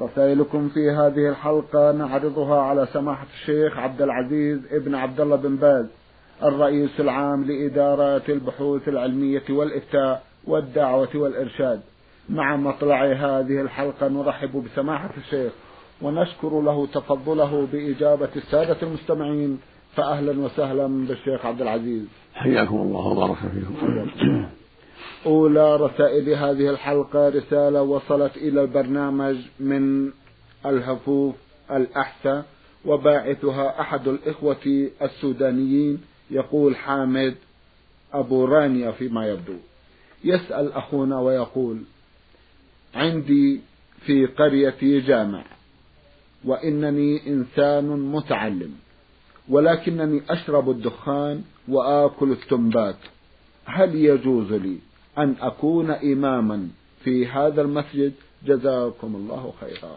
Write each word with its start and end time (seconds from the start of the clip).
رسائلكم 0.00 0.68
في 0.68 0.90
هذه 0.90 1.28
الحلقة 1.28 1.92
نعرضها 1.92 2.60
على 2.60 2.88
سماحة 2.92 3.26
الشيخ 3.34 3.78
عبد 3.78 4.02
العزيز 4.02 4.58
ابن 4.70 4.94
عبد 4.94 5.20
الله 5.20 5.36
بن 5.36 5.56
باز 5.56 5.86
الرئيس 6.42 7.00
العام 7.00 7.44
لإدارة 7.44 8.22
البحوث 8.28 8.88
العلمية 8.88 9.42
والإفتاء 9.50 10.22
والدعوة 10.46 11.08
والإرشاد. 11.14 11.80
مع 12.28 12.56
مطلع 12.56 13.04
هذه 13.04 13.60
الحلقة 13.60 14.08
نرحب 14.08 14.64
بسماحة 14.64 15.10
الشيخ 15.16 15.52
ونشكر 16.02 16.60
له 16.60 16.86
تفضله 16.86 17.66
بإجابة 17.72 18.28
السادة 18.36 18.76
المستمعين 18.82 19.60
فأهلا 19.96 20.40
وسهلا 20.40 20.86
بالشيخ 21.06 21.46
عبد 21.46 21.60
العزيز. 21.60 22.04
حياكم 22.34 22.76
الله 22.76 23.06
وبارك 23.06 23.36
فيكم. 23.36 24.46
أولى 25.26 25.76
رسائل 25.76 26.28
هذه 26.30 26.70
الحلقة 26.70 27.28
رسالة 27.28 27.82
وصلت 27.82 28.36
إلى 28.36 28.62
البرنامج 28.62 29.36
من 29.60 30.10
الهفوف 30.66 31.34
الأحسى 31.70 32.42
وباعثها 32.84 33.80
أحد 33.80 34.08
الإخوة 34.08 34.90
السودانيين 35.02 36.00
يقول 36.30 36.76
حامد 36.76 37.34
أبو 38.12 38.44
رانيا 38.44 38.90
فيما 38.90 39.28
يبدو. 39.28 39.56
يسأل 40.24 40.72
أخونا 40.72 41.20
ويقول 41.20 41.78
عندي 42.94 43.60
في 44.06 44.26
قريتي 44.26 45.00
جامع 45.00 45.44
وإنني 46.44 47.26
إنسان 47.26 47.84
متعلم 47.88 48.74
ولكنني 49.48 50.22
أشرب 50.30 50.70
الدخان 50.70 51.42
وآكل 51.68 52.32
التنبات 52.32 52.96
هل 53.64 53.94
يجوز 53.94 54.52
لي 54.52 54.78
أن 55.18 55.36
أكون 55.40 55.90
إماما 55.90 56.68
في 57.04 57.26
هذا 57.26 57.62
المسجد. 57.62 58.12
جزاكم 58.44 59.16
الله 59.16 59.52
خيرا. 59.60 59.96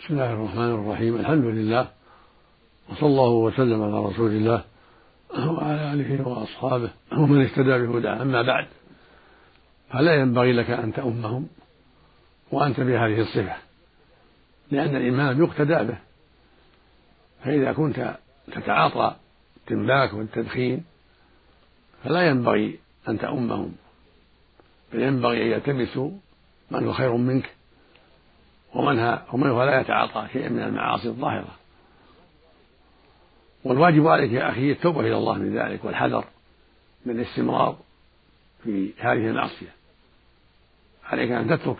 بسم 0.00 0.14
الله 0.14 0.32
الرحمن 0.32 0.70
الرحيم. 0.74 1.16
الحمد 1.16 1.44
لله 1.44 1.88
وصلى 2.90 3.08
الله 3.08 3.28
وسلم 3.28 3.82
على 3.82 4.04
رسول 4.06 4.30
الله 4.30 4.64
وعلى 5.36 5.92
آله 5.92 6.28
وأصحابه 6.28 6.90
ومن 7.12 7.42
اهتدى 7.42 7.86
بهداه. 7.86 8.22
أما 8.22 8.42
بعد 8.42 8.66
فلا 9.90 10.14
ينبغي 10.14 10.52
لك 10.52 10.70
أن 10.70 10.92
تؤمهم 10.92 11.46
وأنت 12.52 12.80
بهذه 12.80 13.20
الصفة 13.20 13.56
لأن 14.70 14.96
الإمام 14.96 15.42
يقتدى 15.42 15.74
به. 15.74 15.98
فإذا 17.44 17.72
كنت 17.72 18.16
تتعاطى 18.52 19.16
التنباك 19.56 20.12
والتدخين 20.14 20.84
فلا 22.04 22.28
ينبغي 22.28 22.78
أن 23.08 23.18
تؤمهم 23.18 23.72
بل 24.92 25.02
ينبغي 25.02 25.42
أن 25.42 25.46
يلتمسوا 25.46 26.10
من 26.70 26.86
هو 26.86 26.92
خير 26.92 27.16
منك 27.16 27.50
ومن 28.74 29.18
ومن 29.32 29.50
هو 29.50 29.64
لا 29.64 29.80
يتعاطى 29.80 30.28
شيئا 30.32 30.48
من 30.48 30.62
المعاصي 30.62 31.08
الظاهرة. 31.08 31.56
والواجب 33.64 34.06
عليك 34.06 34.32
يا 34.32 34.50
أخي 34.50 34.72
التوبة 34.72 35.00
إلى 35.00 35.16
الله 35.16 35.34
من 35.34 35.58
ذلك 35.58 35.84
والحذر 35.84 36.24
من 37.06 37.20
الاستمرار 37.20 37.76
في 38.64 38.92
هذه 38.98 39.28
المعصية. 39.28 39.72
عليك 41.04 41.30
أن 41.30 41.48
تترك 41.48 41.78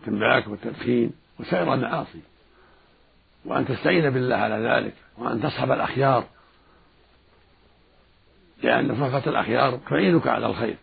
التنباك 0.00 0.48
والتدخين 0.48 1.12
وسائر 1.40 1.74
المعاصي. 1.74 2.20
وأن 3.44 3.66
تستعين 3.66 4.10
بالله 4.10 4.36
على 4.36 4.54
ذلك 4.54 4.94
وأن 5.18 5.42
تصحب 5.42 5.72
الأخيار 5.72 6.24
لأن 8.62 8.94
صحبة 9.00 9.26
الأخيار 9.26 9.80
تعينك 9.90 10.26
على 10.26 10.46
الخير. 10.46 10.76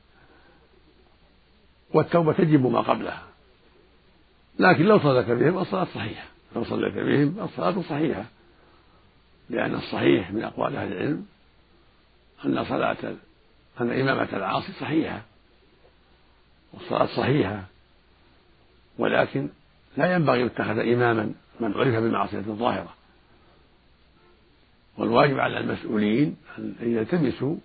والتوبة 1.94 2.34
تجب 2.34 2.66
ما 2.66 2.81
قبلها. 2.81 3.23
لكن 4.59 4.84
لو 4.84 5.00
صدق 5.00 5.34
بهم 5.34 5.57
الصلاة 5.57 5.84
صحيحة. 5.84 6.25
لو 6.56 6.63
صليت 6.63 6.94
بهم 6.94 7.39
الصلاة 7.44 7.81
صحيحة. 7.81 8.25
لأن 9.50 9.75
الصحيح 9.75 10.31
من 10.31 10.44
أقوال 10.44 10.75
أهل 10.75 10.91
العلم 10.94 11.25
أن 12.45 12.66
صلاة 12.66 13.16
أن 13.81 14.00
إمامة 14.00 14.29
العاصي 14.34 14.72
صحيحة. 14.72 15.22
والصلاة 16.73 17.05
صحيحة. 17.05 17.63
ولكن 18.97 19.50
لا 19.97 20.16
ينبغي 20.16 20.41
أن 20.41 20.45
يتخذ 20.45 20.79
إماما 20.79 21.34
من 21.59 21.73
عرف 21.73 21.95
بالمعصية 21.95 22.38
الظاهرة. 22.38 22.94
والواجب 24.97 25.39
على 25.39 25.57
المسؤولين 25.57 26.35
أن 26.57 26.75
يلتمسوا 26.81 27.55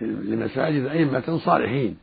لمساجد 0.00 0.86
أئمة 0.86 1.40
صالحين 1.44 1.96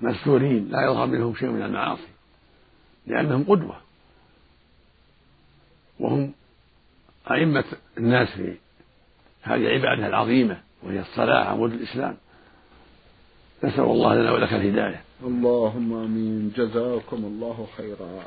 مستورين 0.00 0.68
لا 0.68 0.84
يظهر 0.84 1.06
منهم 1.06 1.34
شيء 1.34 1.48
من 1.48 1.62
المعاصي 1.62 2.08
لأنهم 3.06 3.44
قدوة. 3.44 3.76
وهم 6.00 6.32
أئمة 7.30 7.64
الناس 7.98 8.28
في 8.28 8.54
هذه 9.42 9.56
العبادة 9.56 10.06
العظيمة 10.06 10.60
وهي 10.82 11.00
الصلاة 11.00 11.44
عمود 11.44 11.72
الإسلام. 11.72 12.16
نسأل 13.64 13.84
الله 13.84 14.14
لنا 14.14 14.32
ولك 14.32 14.52
الهداية. 14.52 15.02
اللهم 15.22 15.92
آمين. 15.92 16.52
جزاكم 16.56 17.16
الله 17.16 17.66
خيرا. 17.76 18.22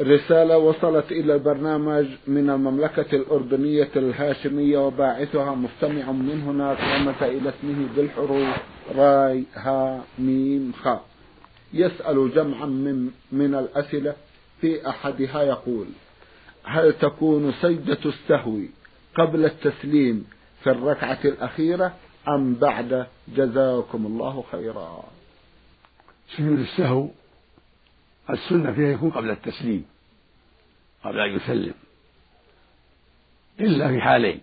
رسالة 0.00 0.58
وصلت 0.58 1.12
إلى 1.12 1.34
البرنامج 1.34 2.06
من 2.26 2.50
المملكة 2.50 3.16
الأردنية 3.16 3.88
الهاشمية 3.96 4.78
وباعثها 4.78 5.54
مستمع 5.54 6.12
من 6.12 6.42
هناك 6.46 6.78
رمز 6.80 7.22
إلى 7.22 7.48
اسمه 7.48 7.86
بالحروف 7.96 8.56
راي 8.96 9.44
ها 9.54 10.04
ميم 10.18 10.72
خاء. 10.82 11.04
يسأل 11.72 12.34
جمعا 12.34 12.66
من 12.66 13.10
من 13.32 13.54
الأسئلة 13.54 14.14
في 14.60 14.88
أحدها 14.88 15.42
يقول 15.42 15.86
هل 16.64 16.92
تكون 16.92 17.52
سجدة 17.62 17.98
السهو 18.06 18.58
قبل 19.14 19.44
التسليم 19.44 20.26
في 20.64 20.70
الركعة 20.70 21.18
الأخيرة 21.24 21.92
أم 22.28 22.54
بعد؟ 22.54 23.06
جزاكم 23.36 24.06
الله 24.06 24.44
خيرا. 24.52 25.04
سجود 26.36 26.58
السهو 26.58 27.08
السنة 28.30 28.72
فيها 28.72 28.88
يكون 28.88 29.10
قبل 29.10 29.30
التسليم 29.30 29.86
قبل 31.04 31.20
أن 31.20 31.36
يسلم. 31.36 31.74
إلا 33.60 33.88
في 33.88 34.00
حالين. 34.00 34.40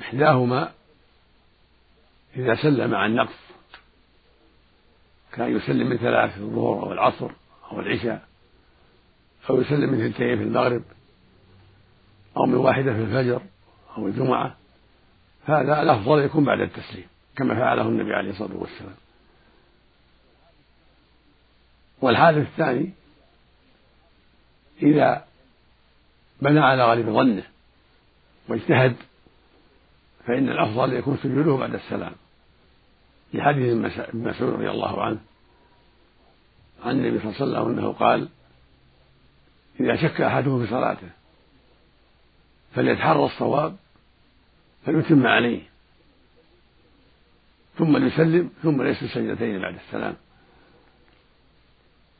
إحداهما 0.00 0.72
إذا 2.36 2.54
سلم 2.54 2.94
عن 2.94 3.14
نقص 3.14 3.38
كان 5.32 5.56
يسلم 5.56 5.86
من 5.86 5.96
ثلاث 5.96 6.34
في 6.34 6.40
الظهر 6.40 6.82
أو 6.82 6.92
العصر 6.92 7.30
أو 7.72 7.80
العشاء 7.80 8.22
أو 9.50 9.60
يسلم 9.60 9.90
من 9.90 9.98
ثنتين 9.98 10.38
في 10.38 10.42
المغرب 10.42 10.82
أو 12.36 12.46
من 12.46 12.54
واحدة 12.54 12.92
في 12.92 13.00
الفجر 13.00 13.42
أو 13.96 14.06
الجمعة 14.06 14.56
هذا 15.44 15.82
الأفضل 15.82 16.18
يكون 16.18 16.44
بعد 16.44 16.60
التسليم 16.60 17.06
كما 17.36 17.54
فعله 17.54 17.82
النبي 17.82 18.14
عليه 18.14 18.30
الصلاة 18.30 18.56
والسلام. 18.56 18.94
والحادث 22.02 22.46
الثاني 22.46 22.90
إذا 24.82 25.24
بنى 26.42 26.60
على 26.60 26.84
غالب 26.84 27.10
ظنه 27.10 27.42
واجتهد 28.48 28.96
فإن 30.26 30.48
الأفضل 30.48 30.92
يكون 30.92 31.16
سجوده 31.16 31.56
بعد 31.56 31.74
السلام. 31.74 32.12
لحديث 33.34 33.98
ابن 33.98 34.28
مسعود 34.28 34.52
رضي 34.52 34.70
الله 34.70 35.02
عنه 35.02 35.18
عن 36.84 36.90
النبي 36.90 37.18
صلى 37.18 37.30
الله 37.30 37.58
عليه 37.58 37.66
وسلم 37.66 37.78
أنه 37.78 37.92
قال 37.92 38.28
إذا 39.80 39.96
شك 39.96 40.20
أحدهم 40.20 40.64
في 40.64 40.70
صلاته 40.70 41.08
فليتحرى 42.74 43.24
الصواب 43.24 43.76
فليتم 44.86 45.26
عليه 45.26 45.62
ثم 47.78 48.06
يسلم 48.06 48.50
ثم 48.62 48.82
ليس 48.82 49.04
سجدتين 49.04 49.60
بعد 49.60 49.74
السلام. 49.74 50.16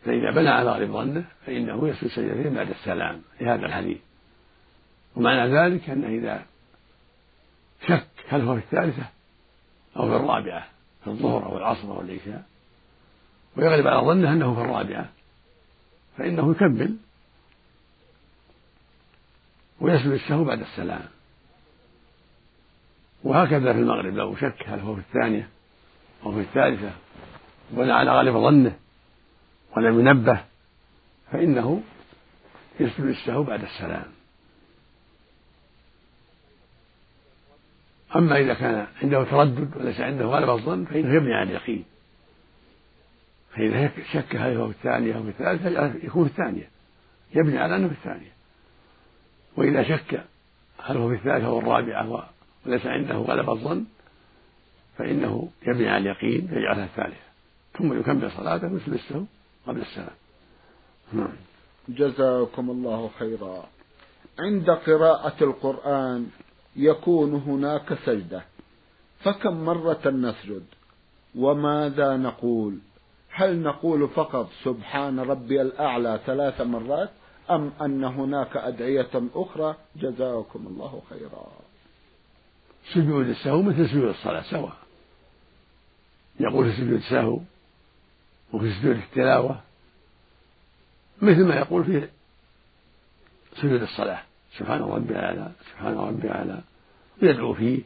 فإذا 0.04 0.31
بنى 0.31 0.49
على 0.49 0.70
غالب 0.70 0.93
ظنه 0.93 1.25
فإنه 1.46 1.88
يسجد 1.88 2.08
سجدتين 2.08 2.54
بعد 2.54 2.70
السلام 2.70 3.22
لهذا 3.40 3.66
الحديث. 3.66 3.99
ومعنى 5.16 5.54
ذلك 5.54 5.90
أنه 5.90 6.06
إذا 6.06 6.43
شك 7.88 8.08
هل 8.28 8.40
هو 8.40 8.54
في 8.54 8.60
الثالثة 8.60 9.04
أو 9.96 10.08
في 10.08 10.16
الرابعة 10.16 10.66
في 11.04 11.10
الظهر 11.10 11.46
أو 11.46 11.58
العصر 11.58 11.90
أو 11.90 12.00
العشاء 12.00 12.44
ويغلب 13.56 13.87
على 13.87 14.06
ظنه 14.06 14.32
أنه 14.32 14.54
في 14.54 14.60
الرابعة 14.60 15.08
فإنه 16.19 16.50
يكمل 16.50 16.96
ويسجد 19.81 20.10
السهو 20.10 20.44
بعد 20.44 20.60
السلام. 20.60 21.02
وهكذا 23.25 23.72
في 23.72 23.78
المغرب 23.78 24.14
لو 24.14 24.37
شك 24.37 24.64
هل 24.66 24.81
هو 24.81 24.94
في 24.94 25.00
الثانية 25.00 25.48
أو 26.26 26.32
في 26.32 26.40
الثالثة 26.40 26.90
بناء 27.70 27.96
على 27.96 28.10
غالب 28.10 28.34
ظنه 28.34 28.76
ولم 29.76 30.00
ينبه 30.00 30.44
فإنه 31.32 31.82
يسجد 32.80 33.04
السهو 33.04 33.42
بعد 33.42 33.62
السلام. 33.62 34.04
أما 38.16 38.38
إذا 38.38 38.54
كان 38.54 38.86
عنده 39.02 39.24
تردد 39.24 39.76
وليس 39.76 40.00
عنده 40.00 40.24
غالب 40.24 40.50
الظن 40.50 40.84
فإنه 40.84 41.14
يبني 41.14 41.34
على 41.34 41.50
اليقين. 41.50 41.84
فإذا 43.54 43.90
شك 44.12 44.36
هل 44.36 44.56
هو 44.56 44.69
في 44.69 44.72
الثانية 44.72 45.16
أو 45.16 45.22
في 45.22 45.28
الثالثة 45.28 46.06
يكون 46.06 46.24
في 46.24 46.30
الثانية. 46.30 46.69
يبني 47.34 47.58
على 47.58 47.76
أنه 47.76 47.88
في 47.88 47.94
الثانية. 47.94 48.32
وإذا 49.56 49.82
شك 49.82 50.24
هل 50.84 50.96
هو 50.96 51.08
في 51.08 51.14
الثالثة 51.14 51.46
أو 51.46 51.58
الرابعة 51.58 52.28
وليس 52.66 52.86
عنده 52.86 53.14
غلب 53.14 53.50
الظن 53.50 53.84
فإنه 54.98 55.50
يبني 55.66 55.88
على 55.88 56.10
اليقين 56.10 56.46
فيجعلها 56.46 56.84
الثالثة. 56.84 57.32
ثم 57.78 58.00
يكمل 58.00 58.30
صلاته 58.30 58.66
السهو 58.66 59.24
قبل 59.66 59.80
السلام. 59.80 60.16
نعم. 61.12 61.32
جزاكم 61.88 62.70
الله 62.70 63.10
خيرا. 63.18 63.68
عند 64.38 64.70
قراءة 64.70 65.44
القرآن 65.44 66.26
يكون 66.76 67.34
هناك 67.34 67.94
سجدة. 68.06 68.44
فكم 69.20 69.64
مرة 69.64 70.10
نسجد؟ 70.10 70.64
وماذا 71.34 72.16
نقول؟ 72.16 72.78
هل 73.30 73.62
نقول 73.62 74.08
فقط 74.08 74.50
سبحان 74.64 75.20
ربي 75.20 75.62
الأعلى 75.62 76.20
ثلاث 76.26 76.60
مرات 76.60 77.10
أم 77.50 77.72
أن 77.82 78.04
هناك 78.04 78.56
أدعية 78.56 79.10
أخرى؟ 79.34 79.76
جزاكم 79.96 80.66
الله 80.66 81.02
خيرا. 81.10 81.46
سجود 82.94 83.28
السهو 83.28 83.62
مثل 83.62 83.88
سجود 83.88 84.08
الصلاة 84.08 84.42
سواء. 84.42 84.76
يقول 86.40 86.70
في 86.70 86.76
سجود 86.76 86.92
السهو 86.92 87.40
وفي 88.52 88.72
سجود 88.72 88.96
التلاوة 88.96 89.60
مثل 91.22 91.44
ما 91.44 91.56
يقول 91.56 91.84
في 91.84 92.08
سجود 93.56 93.82
الصلاة. 93.82 94.22
سبحان 94.58 94.82
ربي 94.82 95.12
الأعلى 95.12 95.52
سبحان 95.70 95.94
ربي 95.94 96.26
الأعلى. 96.26 96.60
ويدعو 97.22 97.54
فيه 97.54 97.82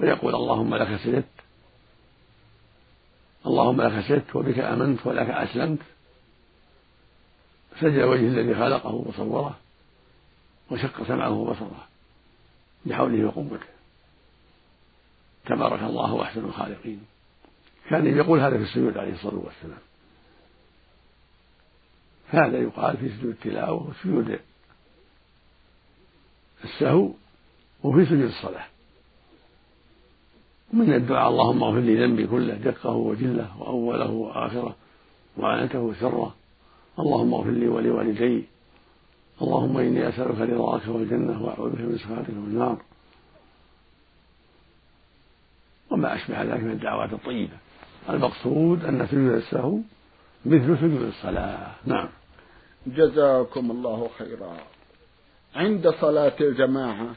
ويقول 0.00 0.34
اللهم 0.34 0.74
لك 0.74 0.96
سجدت 0.96 1.24
اللهم 3.46 3.82
لك 3.82 4.04
سجدت 4.04 4.36
وبك 4.36 4.58
آمنت 4.58 5.06
ولك 5.06 5.28
أسلمت. 5.28 5.78
سجد 7.80 8.02
وجه 8.02 8.28
الذي 8.28 8.54
خلقه 8.54 8.94
وصوره 8.94 9.58
وشق 10.70 11.06
سمعه 11.08 11.30
وبصره 11.30 11.86
بحوله 12.86 13.24
وقوته. 13.24 13.66
تبارك 15.44 15.82
الله 15.82 16.22
أحسن 16.22 16.44
الخالقين. 16.44 17.11
كان 17.90 18.16
يقول 18.16 18.40
هذا 18.40 18.56
في 18.56 18.62
السجود 18.62 18.98
عليه 18.98 19.12
الصلاة 19.12 19.38
والسلام. 19.38 19.78
هذا 22.28 22.58
يقال 22.58 22.96
في 22.96 23.08
سجود 23.08 23.30
التلاوة 23.30 23.90
وسجود 23.90 24.38
السهو 26.64 27.10
وفي 27.82 28.04
سجود 28.04 28.20
الصلاة. 28.20 28.64
من 30.72 30.92
الدعاء 30.92 31.28
اللهم 31.30 31.62
اغفر 31.62 31.78
لي 31.78 32.04
ذنبي 32.04 32.26
كله 32.26 32.54
دقه 32.54 32.90
وجله 32.90 33.60
وأوله 33.60 34.10
وآخره 34.10 34.76
وعنته 35.36 35.80
وسره 35.80 36.34
اللهم 36.98 37.34
اغفر 37.34 37.50
لي 37.50 37.68
ولوالدي. 37.68 38.44
اللهم 39.42 39.76
إني 39.78 40.08
أسألك 40.08 40.40
رضاك 40.40 40.88
والجنة 40.88 41.42
وأعوذ 41.42 41.70
بك 41.70 41.80
من 41.80 41.98
سخطك 41.98 42.28
والنار. 42.28 42.82
وما 45.90 46.14
أشبه 46.14 46.42
ذلك 46.42 46.62
من 46.62 46.70
الدعوات 46.70 47.12
الطيبة. 47.12 47.56
المقصود 48.08 48.84
أن 48.84 49.06
سجود 49.06 49.32
السهو 49.32 49.78
مثل 50.46 50.78
سجود 50.78 51.02
الصلاة. 51.02 51.74
نعم. 51.84 52.08
جزاكم 52.86 53.70
الله 53.70 54.10
خيرا. 54.18 54.56
عند 55.54 55.88
صلاة 55.88 56.32
الجماعة 56.40 57.14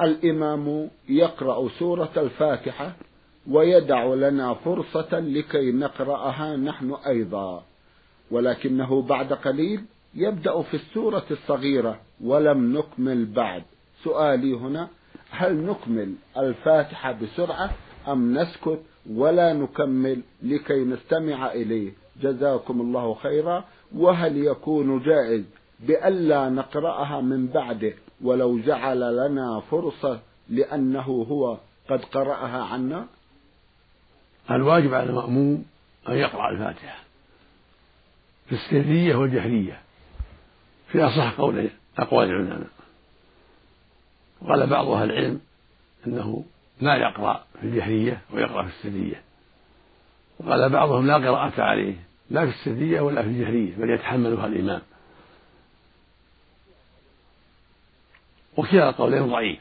الإمام 0.00 0.90
يقرأ 1.08 1.68
سورة 1.68 2.10
الفاتحة 2.16 2.92
ويدع 3.50 4.04
لنا 4.04 4.54
فرصة 4.54 5.20
لكي 5.20 5.72
نقرأها 5.72 6.56
نحن 6.56 6.96
أيضا. 7.06 7.64
ولكنه 8.30 9.02
بعد 9.02 9.32
قليل 9.32 9.84
يبدأ 10.14 10.62
في 10.62 10.74
السورة 10.74 11.26
الصغيرة. 11.30 12.00
ولم 12.20 12.78
نكمل 12.78 13.26
بعد. 13.26 13.62
سؤالي 14.04 14.54
هنا 14.54 14.88
هل 15.30 15.56
نكمل 15.56 16.14
الفاتحة 16.36 17.12
بسرعة 17.12 17.70
أم 18.08 18.38
نسكت 18.38 18.80
ولا 19.10 19.52
نكمل 19.52 20.22
لكي 20.42 20.84
نستمع 20.84 21.52
إليه. 21.52 21.92
جزاكم 22.22 22.80
الله 22.80 23.14
خيرا. 23.14 23.64
وهل 23.94 24.36
يكون 24.36 25.02
جائز 25.02 25.44
بألا 25.80 26.48
نقرأها 26.48 27.20
من 27.20 27.46
بعده 27.46 27.92
ولو 28.20 28.58
جعل 28.58 29.16
لنا 29.16 29.60
فرصة 29.70 30.20
لأنه 30.48 31.26
هو 31.30 31.58
قد 31.90 32.04
قرأها 32.04 32.64
عنا؟ 32.64 33.06
الواجب 34.50 34.94
على 34.94 35.10
المأموم 35.10 35.64
أن 36.08 36.14
يقرأ 36.14 36.50
الفاتحة 36.50 36.98
في 38.46 38.54
السرية 38.54 39.16
والجهرية. 39.16 39.80
في 40.92 41.02
أصح 41.02 41.40
قول 41.40 41.70
أقوال 41.98 42.28
العلماء. 42.28 42.68
وقال 44.42 44.66
بعض 44.66 44.88
أهل 44.88 45.10
العلم 45.10 45.40
أنه 46.06 46.44
لا 46.80 46.96
يقرأ 46.96 47.44
في 47.60 47.66
الجهرية 47.66 48.20
ويقرأ 48.30 48.62
في 48.62 48.68
السرية 48.68 49.22
وقال 50.40 50.68
بعضهم 50.70 51.06
لا 51.06 51.14
قراءة 51.14 51.62
عليه 51.62 51.94
لا 52.30 52.46
في 52.46 52.50
السرية 52.50 53.00
ولا 53.00 53.22
في 53.22 53.28
الجهرية 53.28 53.76
بل 53.76 53.90
يتحملها 53.90 54.46
الإمام. 54.46 54.82
وكلا 58.56 58.88
القولين 58.88 59.26
ضعيف. 59.26 59.58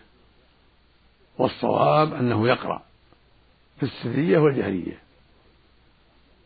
والصواب 1.38 2.14
أنه 2.14 2.48
يقرأ 2.48 2.82
في 3.78 3.84
السرية 3.84 4.38
والجهرية. 4.38 5.00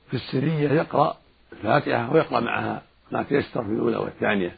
في 0.09 0.13
السرية 0.13 0.69
يقرأ 0.69 1.17
الفاتحة 1.53 2.13
ويقرأ 2.13 2.39
معها 2.39 2.81
ما 3.12 3.24
تيسر 3.24 3.63
في 3.63 3.69
الأولى 3.71 3.97
والثانية 3.97 4.57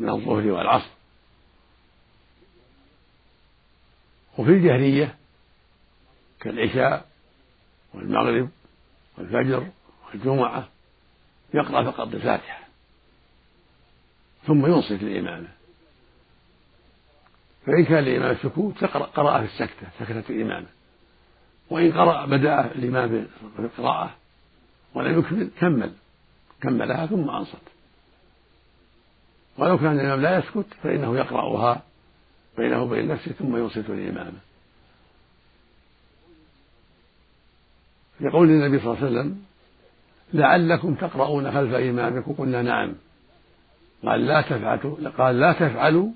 من 0.00 0.08
الظهر 0.08 0.46
والعصر. 0.50 0.97
وفي 4.38 4.50
الجهرية 4.50 5.14
كالعشاء 6.40 7.08
والمغرب 7.94 8.48
والفجر 9.18 9.66
والجمعة 10.08 10.68
يقرأ 11.54 11.90
فقط 11.90 12.14
الفاتحة 12.14 12.60
ثم 14.46 14.66
ينصت 14.66 14.92
للإمامة 15.02 15.48
فإن 17.66 17.84
كان 17.84 17.98
الإمام 17.98 18.30
السكوت 18.30 18.84
قرأ 18.84 19.38
في 19.38 19.44
السكتة 19.44 19.86
سكتة 19.98 20.32
الإمامة 20.32 20.66
وإن 21.70 21.92
قرأ 21.92 22.26
بدأ 22.26 22.64
الإمام 22.64 23.26
بالقراءة 23.58 24.14
ولم 24.94 25.18
يكمل 25.18 25.50
كمل 25.60 25.92
كملها 26.62 27.06
ثم 27.06 27.30
أنصت. 27.30 27.62
ولو 29.58 29.78
كان 29.78 30.00
الإمام 30.00 30.20
لا 30.20 30.38
يسكت 30.38 30.66
فإنه 30.82 31.16
يقرأها 31.16 31.82
بينه 32.58 32.82
وبين 32.82 33.08
نفسه 33.08 33.32
ثم 33.32 33.56
ينصت 33.56 33.90
الإمامة. 33.90 34.38
يقول 38.20 38.48
النبي 38.48 38.78
صلى 38.78 38.92
الله 38.92 39.04
عليه 39.04 39.10
وسلم 39.10 39.44
لعلكم 40.34 40.94
تقرؤون 40.94 41.52
خلف 41.52 41.74
إمامكم. 41.74 42.32
قلنا 42.32 42.62
نعم. 42.62 42.94
قال 44.04 44.26
لا 44.26 44.40
تفعلوا 44.40 45.10
قال 45.18 45.40
لا 45.40 45.52
تفعلوا 45.52 46.10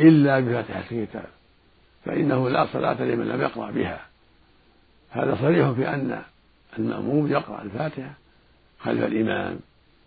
إلا 0.00 0.40
بفاتحة 0.40 0.80
الكتاب 0.80 1.28
فإنه 2.04 2.50
لا 2.50 2.66
صلاة 2.72 3.02
لمن 3.02 3.28
لم 3.28 3.40
يقرأ 3.40 3.70
بها. 3.70 4.06
هذا 5.10 5.38
صريح 5.40 5.70
في 5.70 5.88
أن 5.88 6.22
المأموم 6.78 7.26
يقرأ 7.26 7.62
الفاتحة 7.62 8.14
خلف 8.80 9.04
الإمام 9.04 9.58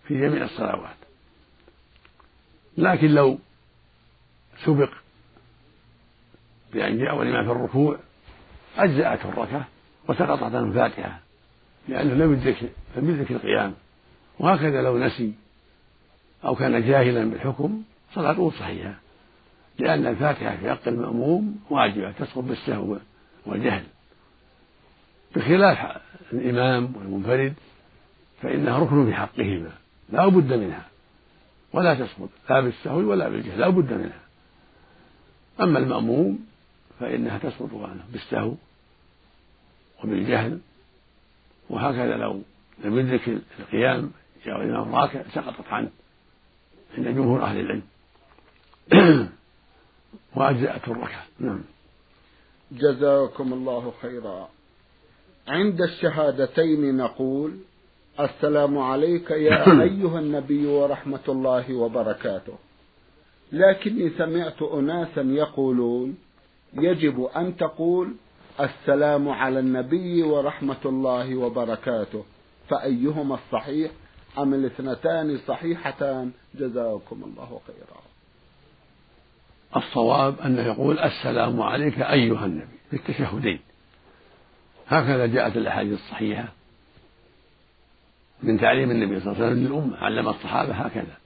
في 0.08 0.20
جميع 0.20 0.44
الصلوات. 0.44 0.98
لكن 2.78 3.08
لو 3.08 3.40
سبق 4.66 4.90
بأن 6.78 6.98
جاء 6.98 7.22
الإمام 7.22 7.46
في 7.46 7.52
الركوع 7.52 7.98
أجزأته 8.78 9.30
الركعة 9.30 9.68
وسقطت 10.08 10.44
عنه 10.44 10.60
الفاتحة 10.60 11.20
لأنه 11.88 12.14
لم 12.14 12.34
يدرك 12.34 12.72
لم 12.98 13.10
يدرك 13.10 13.32
القيام. 13.32 13.74
وهكذا 14.40 14.82
لو 14.82 14.98
نسي 14.98 15.34
أو 16.46 16.56
كان 16.56 16.88
جاهلا 16.88 17.30
بالحكم 17.30 17.82
صلاته 18.14 18.52
صحيحة 18.52 18.94
لأن 19.80 20.08
الفاتحة 20.08 20.58
في 20.58 20.70
حق 20.70 20.88
المأموم 20.88 21.60
واجبة 21.70 22.12
تسقط 22.12 22.44
بالسهو 22.44 22.98
والجهل. 23.46 23.84
بخلاف 25.36 25.98
الإمام 26.34 26.94
والمنفرد 26.96 27.54
فإنها 28.42 28.80
ركن 28.80 29.06
في 29.06 29.14
حقهما 29.14 29.72
لا 30.10 30.28
بد 30.28 30.54
منها. 30.54 30.86
ولا 31.74 31.94
تسقط 31.94 32.30
لا 32.50 32.62
بالسهو 32.62 32.98
ولا 32.98 33.30
بالجهل 33.30 33.60
لا 33.60 33.70
بد 33.70 33.94
منها. 33.94 34.22
أما 35.62 35.80
المأموم 35.80 36.40
فإنها 37.00 37.38
تسقط 37.38 37.74
عنه 37.74 38.04
بالسهو 38.12 38.54
وبالجهل. 40.04 40.60
وهكذا 41.70 42.18
لو 42.18 42.42
لم 42.84 43.00
يدرك 43.00 43.40
القيام 43.60 44.12
جاء 44.46 44.62
الإمام 44.62 44.96
راكع 44.96 45.24
سقطت 45.34 45.68
عنه 45.68 45.90
عند 46.98 47.08
جمهور 47.08 47.44
أهل 47.44 47.60
العلم. 47.60 47.84
وأجزأته 50.36 50.92
الركعة. 50.92 51.26
نعم. 51.40 51.62
جزاكم 52.72 53.54
الله 53.54 53.94
خيرا. 54.02 54.50
عند 55.48 55.82
الشهادتين 55.82 56.98
نقول 56.98 57.58
السلام 58.20 58.78
عليك 58.78 59.32
يا 59.32 59.82
أيها 59.90 60.20
النبي 60.20 60.66
ورحمة 60.66 61.26
الله 61.28 61.74
وبركاته. 61.74 62.58
لكني 63.52 64.10
سمعت 64.10 64.62
أناسا 64.62 65.22
يقولون 65.22 66.18
يجب 66.78 67.24
أن 67.24 67.58
تقول 67.58 68.14
السلام 68.60 69.30
على 69.30 69.60
النبي 69.60 70.24
ورحمة 70.24 70.78
الله 70.86 71.36
وبركاته 71.36 72.26
فأيهما 72.70 73.36
الصحيح؟ 73.36 73.92
أم 74.38 74.54
الاثنتان 74.54 75.38
صحيحتان؟ 75.48 76.32
جزاكم 76.56 77.24
الله 77.24 77.62
خيرا. 77.68 78.02
الصواب 79.76 80.40
أنه 80.40 80.62
يقول 80.62 81.00
السلام 81.00 81.62
عليك 81.62 82.00
أيها 82.00 82.46
النبي 82.46 82.78
في 82.90 82.96
التشهدين 82.96 83.60
هكذا 84.88 85.26
جاءت 85.26 85.58
الأحاديث 85.58 85.94
الصحيحة 85.94 86.54
من 88.44 88.60
تعليم 88.60 88.92
النبي 88.92 89.20
صلى 89.20 89.32
الله 89.34 89.46
عليه 89.46 89.54
وسلم 89.54 89.68
للأمة 89.68 89.98
علم 89.98 90.30
الصحابة 90.30 90.74
هكذا. 90.74 91.18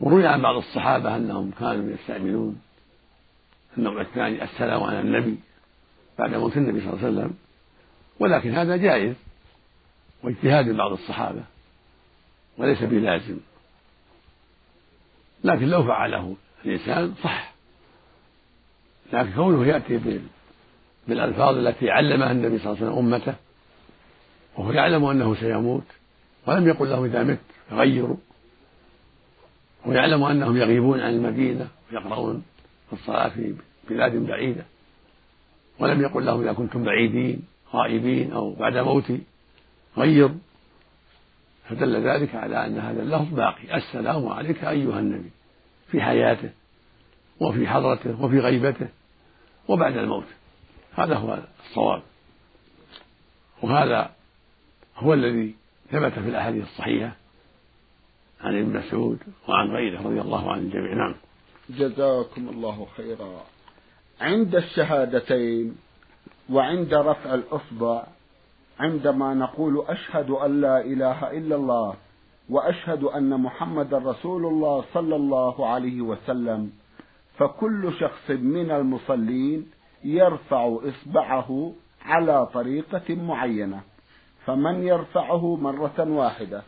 وروي 0.00 0.26
عن 0.26 0.42
بعض 0.42 0.56
الصحابة 0.56 1.16
أنهم 1.16 1.50
كانوا 1.50 1.90
يستعملون 1.90 2.60
النوع 3.78 4.00
الثاني 4.00 4.44
السلام 4.44 4.82
على 4.82 5.00
النبي 5.00 5.36
بعد 6.18 6.34
موت 6.34 6.56
النبي 6.56 6.80
صلى 6.80 6.90
الله 6.92 7.04
عليه 7.04 7.08
وسلم. 7.08 7.34
ولكن 8.20 8.54
هذا 8.54 8.76
جائز 8.76 9.14
واجتهاد 10.22 10.68
بعض 10.68 10.92
الصحابة 10.92 11.42
وليس 12.58 12.82
بلازم 12.82 13.36
لكن 15.44 15.68
لو 15.68 15.84
فعله 15.84 16.36
الإنسان 16.64 17.14
صح. 17.22 17.52
لكن 19.12 19.32
كونه 19.32 19.66
يأتي 19.66 20.20
بالألفاظ 21.08 21.56
التي 21.56 21.90
علمها 21.90 22.32
النبي 22.32 22.58
صلى 22.58 22.72
الله 22.72 22.76
عليه 22.76 22.92
وسلم 22.92 22.98
أمته 22.98 23.34
وهو 24.56 24.72
يعلم 24.72 25.04
أنه 25.04 25.34
سيموت 25.34 25.84
ولم 26.46 26.68
يقل 26.68 26.90
لهم 26.90 27.04
إذا 27.04 27.22
مت 27.22 27.38
غيروا 27.72 28.16
ويعلم 29.86 30.24
أنهم 30.24 30.56
يغيبون 30.56 31.00
عن 31.00 31.10
المدينة 31.10 31.68
ويقرؤون 31.92 32.42
الصلاة 32.92 33.28
في 33.28 33.54
بلاد 33.90 34.16
بعيدة. 34.16 34.64
ولم 35.78 36.00
يقل 36.00 36.26
لهم 36.26 36.40
إذا 36.40 36.52
كنتم 36.52 36.84
بعيدين 36.84 37.42
غائبين 37.74 38.32
أو 38.32 38.54
بعد 38.54 38.76
موتي 38.76 39.20
غير 39.96 40.30
فدل 41.68 42.08
ذلك 42.08 42.34
على 42.34 42.66
أن 42.66 42.78
هذا 42.78 43.02
اللفظ 43.02 43.34
باقي. 43.34 43.76
السلام 43.76 44.28
عليك 44.28 44.64
أيها 44.64 44.98
النبي 44.98 45.30
في 45.90 46.02
حياته 46.02 46.50
وفي 47.40 47.68
حضرته 47.68 48.22
وفي 48.22 48.38
غيبته 48.38 48.88
وبعد 49.68 49.96
الموت. 49.96 50.26
هذا 50.94 51.16
هو 51.16 51.38
الصواب. 51.68 52.02
وهذا 53.62 54.10
هو 54.96 55.14
الذي 55.14 55.54
ثبت 55.90 56.12
في 56.12 56.28
الأحاديث 56.28 56.64
الصحيحة 56.64 57.16
عن 58.40 58.58
ابن 58.58 58.78
مسعود 58.78 59.18
وعن 59.48 59.70
غيره 59.70 60.02
رضي 60.02 60.20
الله 60.20 60.52
عن 60.52 60.58
الجميع 60.58 60.94
نعم. 60.94 61.14
جزاكم 61.78 62.48
الله 62.48 62.86
خيرا. 62.96 63.40
عند 64.20 64.56
الشهادتين 64.56 65.76
وعند 66.50 66.94
رفع 66.94 67.34
الإصبع 67.34 68.06
عندما 68.80 69.34
نقول 69.34 69.84
أشهد 69.88 70.30
أن 70.30 70.60
لا 70.60 70.80
إله 70.80 71.30
إلا 71.30 71.56
الله 71.56 71.94
وأشهد 72.50 73.04
أن 73.04 73.40
محمد 73.40 73.94
رسول 73.94 74.46
الله 74.46 74.84
صلى 74.94 75.16
الله 75.16 75.66
عليه 75.66 76.00
وسلم 76.00 76.72
فكل 77.38 77.92
شخص 78.00 78.30
من 78.30 78.70
المصلين 78.70 79.70
يرفع 80.04 80.78
إصبعه 80.82 81.72
على 82.04 82.46
طريقة 82.46 83.14
معينة. 83.14 83.80
فمن 84.46 84.86
يرفعه 84.86 85.56
مرة 85.56 85.98
واحدة 85.98 86.62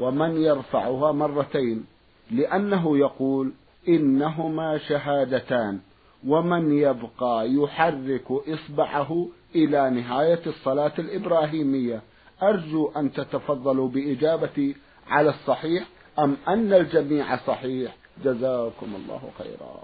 ومن 0.00 0.36
يرفعها 0.36 1.12
مرتين 1.12 1.86
لأنه 2.30 2.98
يقول 2.98 3.52
إنهما 3.88 4.78
شهادتان. 4.78 5.80
ومن 6.26 6.78
يبقى 6.78 7.52
يحرك 7.52 8.30
إصبعه 8.30 9.28
إلى 9.54 9.90
نهاية 9.90 10.40
الصلاة 10.46 10.92
الإبراهيمية. 10.98 12.02
أرجو 12.42 12.92
أن 12.96 13.12
تتفضلوا 13.12 13.88
بإجابتي 13.88 14.76
على 15.08 15.30
الصحيح 15.30 15.84
أم 16.18 16.36
أن 16.48 16.72
الجميع 16.72 17.36
صحيح؟ 17.36 17.96
جزاكم 18.24 18.94
الله 18.96 19.30
خيرا. 19.38 19.82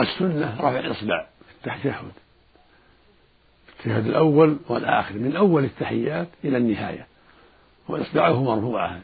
السنة 0.00 0.54
رفع 0.58 0.78
الإصبع 0.78 1.26
في 1.48 1.68
التشهد 1.68 2.12
التشهد 3.68 4.06
الأول 4.06 4.56
والآخر 4.68 5.14
من 5.14 5.36
أول 5.36 5.64
التحيات 5.64 6.28
إلى 6.44 6.56
النهاية. 6.56 7.06
وإصبعه 7.88 8.42
مرفوعة. 8.42 9.00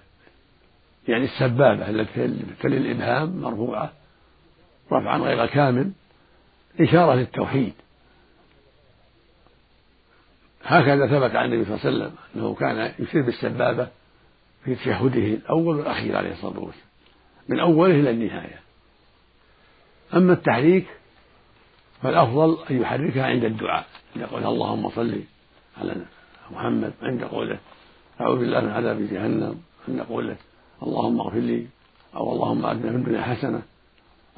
يعني 1.09 1.25
السبابة 1.25 1.91
التي 1.91 2.29
تلي 2.63 2.77
الإبهام 2.77 3.41
مرفوعة 3.41 3.93
رفعا 4.93 5.19
غير 5.19 5.47
كامل 5.47 5.91
إشارة 6.81 7.15
للتوحيد. 7.15 7.73
هكذا 10.65 11.07
ثبت 11.07 11.37
عن 11.37 11.53
النبي 11.53 11.65
صلى 11.65 11.75
الله 11.75 11.87
عليه 11.87 11.97
وسلم 11.97 12.15
أنه 12.37 12.55
كان 12.55 12.93
يشير 12.99 13.23
بالسبابة 13.23 13.89
في 14.65 14.75
تشهده 14.75 15.27
الأول 15.27 15.77
والأخير 15.77 16.17
عليه 16.17 16.33
الصلاة 16.33 16.59
والسلام. 16.59 16.89
من 17.49 17.61
أوله 17.61 17.95
إلى 17.95 18.11
النهاية. 18.11 18.61
أما 20.15 20.33
التحريك 20.33 20.87
فالأفضل 22.03 22.59
أن 22.71 22.81
يحركها 22.83 23.27
عند 23.27 23.45
الدعاء 23.45 23.87
عند 24.17 24.25
قوله 24.25 24.49
اللهم 24.49 24.91
صل 24.91 25.21
على 25.79 25.97
محمد 26.51 26.93
عند 27.03 27.25
قوله 27.25 27.59
أعوذ 28.21 28.39
بالله 28.39 28.61
من 28.61 28.71
عذاب 28.71 29.09
جهنم 29.11 29.61
عند 29.89 30.01
قوله 30.01 30.37
اللهم 30.87 31.21
اغفر 31.21 31.39
لي 31.39 31.67
أو 32.17 32.33
اللهم 32.33 32.67
أتنا 32.67 32.91
في 32.91 32.97
الدنيا 32.97 33.23
حسنة 33.23 33.63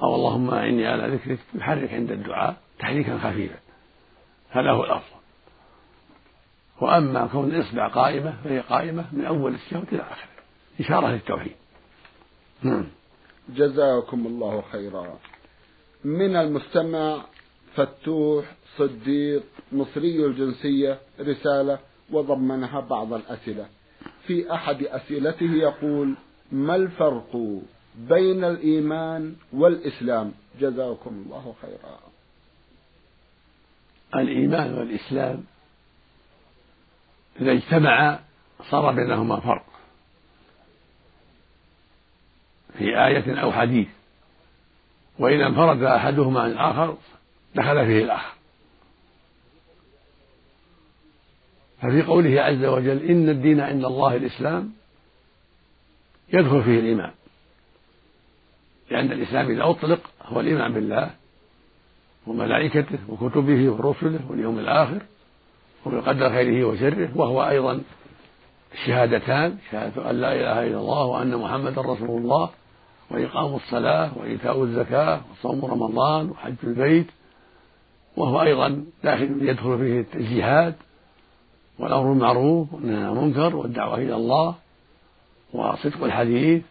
أو 0.02 0.14
اللهم 0.14 0.50
أعني 0.50 0.86
على 0.86 1.14
ذكرك 1.14 1.38
يحرك 1.54 1.94
عند 1.94 2.10
الدعاء 2.10 2.56
تحريكا 2.78 3.18
خفيفا. 3.18 3.58
هذا 4.50 4.70
هو 4.70 4.84
الأفضل. 4.84 5.16
وأما 6.80 7.26
كون 7.26 7.54
الإصبع 7.54 7.88
قائمة 7.88 8.34
فهي 8.44 8.60
قائمة 8.60 9.04
من 9.12 9.24
أول 9.24 9.54
الشهوة 9.54 9.86
إلى 9.92 10.02
آخره. 10.02 10.28
إشارة 10.80 11.08
للتوحيد. 11.08 11.56
نعم. 12.62 12.86
جزاكم 13.48 14.26
الله 14.26 14.62
خيرا. 14.72 15.18
من 16.04 16.36
المستمع 16.36 17.22
فتوح 17.74 18.44
صديق 18.76 19.42
مصري 19.72 20.26
الجنسية 20.26 20.98
رسالة 21.20 21.78
وضمنها 22.10 22.80
بعض 22.80 23.12
الأسئلة. 23.12 23.66
في 24.26 24.54
أحد 24.54 24.82
أسئلته 24.82 25.54
يقول 25.54 26.16
ما 26.52 26.76
الفرق 26.76 27.60
بين 27.96 28.44
الإيمان 28.44 29.36
والإسلام؟ 29.52 30.32
جزاكم 30.60 31.10
الله 31.26 31.54
خيرا. 31.62 31.98
الإيمان 34.14 34.74
والإسلام 34.74 35.44
إذا 37.40 37.52
اجتمعا 37.52 38.20
صار 38.70 38.94
بينهما 38.94 39.40
فرق. 39.40 39.66
في 42.78 42.84
آية 42.84 43.42
أو 43.42 43.52
حديث 43.52 43.88
وإذا 45.18 45.46
انفرد 45.46 45.82
أحدهما 45.82 46.40
عن 46.40 46.50
الآخر 46.50 46.96
دخل 47.54 47.86
فيه 47.86 48.04
الآخر. 48.04 48.36
ففي 51.82 52.02
قوله 52.02 52.42
عز 52.42 52.64
وجل 52.64 53.02
إن 53.02 53.28
الدين 53.28 53.60
عند 53.60 53.84
الله 53.84 54.16
الإسلام 54.16 54.72
يدخل 56.32 56.62
فيه 56.62 56.80
الإيمان. 56.80 57.10
لأن 58.90 59.12
الإسلام 59.12 59.50
إذا 59.50 59.70
أطلق 59.70 60.00
هو 60.22 60.40
الإيمان 60.40 60.72
بالله 60.72 61.10
وملائكته 62.26 62.98
وكتبه 63.08 63.70
ورسله 63.70 64.20
واليوم 64.30 64.58
الآخر 64.58 65.02
وبقدر 65.86 66.30
خيره 66.30 66.66
وشره 66.66 67.08
وهو 67.14 67.48
أيضا 67.48 67.80
الشهادتان 68.74 69.58
شهادة 69.70 70.10
أن 70.10 70.20
لا 70.20 70.32
إله 70.32 70.66
إلا 70.66 70.78
الله 70.78 71.04
وأن 71.04 71.36
محمدا 71.36 71.80
رسول 71.80 72.22
الله 72.22 72.50
وإقام 73.10 73.54
الصلاة 73.54 74.18
وإيتاء 74.18 74.62
الزكاة 74.62 75.20
وصوم 75.32 75.64
رمضان 75.64 76.30
وحج 76.30 76.54
البيت 76.64 77.06
وهو 78.16 78.42
أيضا 78.42 78.84
داخل 79.04 79.48
يدخل 79.48 79.78
فيه 79.78 80.18
الجهاد 80.20 80.74
والأمر 81.78 82.12
بالمعروف 82.12 82.72
والنهي 82.72 83.04
عن 83.04 83.16
المنكر 83.16 83.56
والدعوة 83.56 83.98
إلى 83.98 84.14
الله 84.14 84.54
وصدق 85.52 86.04
الحديث 86.04 86.62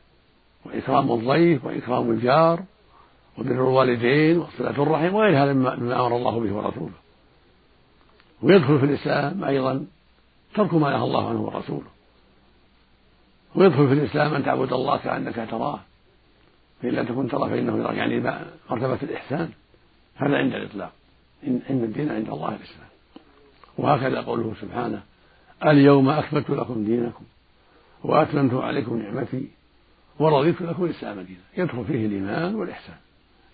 وإكرام 0.65 1.12
الضيف 1.12 1.65
وإكرام 1.65 2.12
الجار 2.12 2.63
وبر 3.38 3.51
الوالدين 3.51 4.38
وصلة 4.38 4.84
الرحم 4.84 5.15
وغير 5.15 5.44
هذا 5.44 5.53
مما 5.53 5.74
أمر 5.74 6.15
الله 6.15 6.39
به 6.39 6.53
ورسوله. 6.53 6.94
ويدخل 8.41 8.79
في 8.79 8.86
الإسلام 8.86 9.44
أيضا 9.44 9.86
ترك 10.55 10.74
ما 10.74 10.89
نهى 10.89 11.03
الله 11.03 11.29
عنه 11.29 11.41
ورسوله. 11.41 11.88
ويدخل 13.55 13.88
في 13.88 13.94
الإسلام 13.94 14.34
أن 14.34 14.46
تعبد 14.46 14.74
الله 14.74 14.98
كأنك 14.98 15.48
تراه. 15.51 15.79
فإن 16.82 16.91
لم 16.91 17.05
تكن 17.05 17.27
تراه 17.27 17.50
فإنه 17.50 17.77
يراك. 17.77 17.98
يعني 17.98 18.20
مرتبة 18.70 19.00
الإحسان 19.03 19.50
هذا 20.15 20.38
عند 20.38 20.53
الإطلاق. 20.53 20.91
إن 21.48 21.62
الدين 21.70 22.12
عند 22.12 22.29
الله 22.29 22.50
الإسلام. 22.50 22.89
وهكذا 23.77 24.22
قوله 24.22 24.53
سبحانه 24.62 25.03
اليوم 25.65 26.10
أكملت 26.10 26.50
لكم 26.50 26.84
دينكم. 26.86 27.24
وأتممت 28.06 28.54
عليكم 28.54 29.02
نعمتي 29.02 29.48
ورضيت 30.20 30.62
لكم 30.62 30.86
الإسلام 30.86 31.22
دينا. 31.22 31.40
يدخل 31.58 31.86
فيه 31.86 32.06
الإيمان 32.06 32.56
والإحسان 32.56 32.98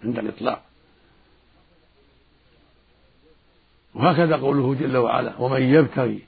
عند 0.04 0.18
الإطلاق. 0.20 0.64
وهكذا 3.96 4.36
قوله 4.36 4.76
جل 4.76 4.98
وعلا 4.98 5.42
ومن 5.42 5.62
يبتغي 5.62 6.20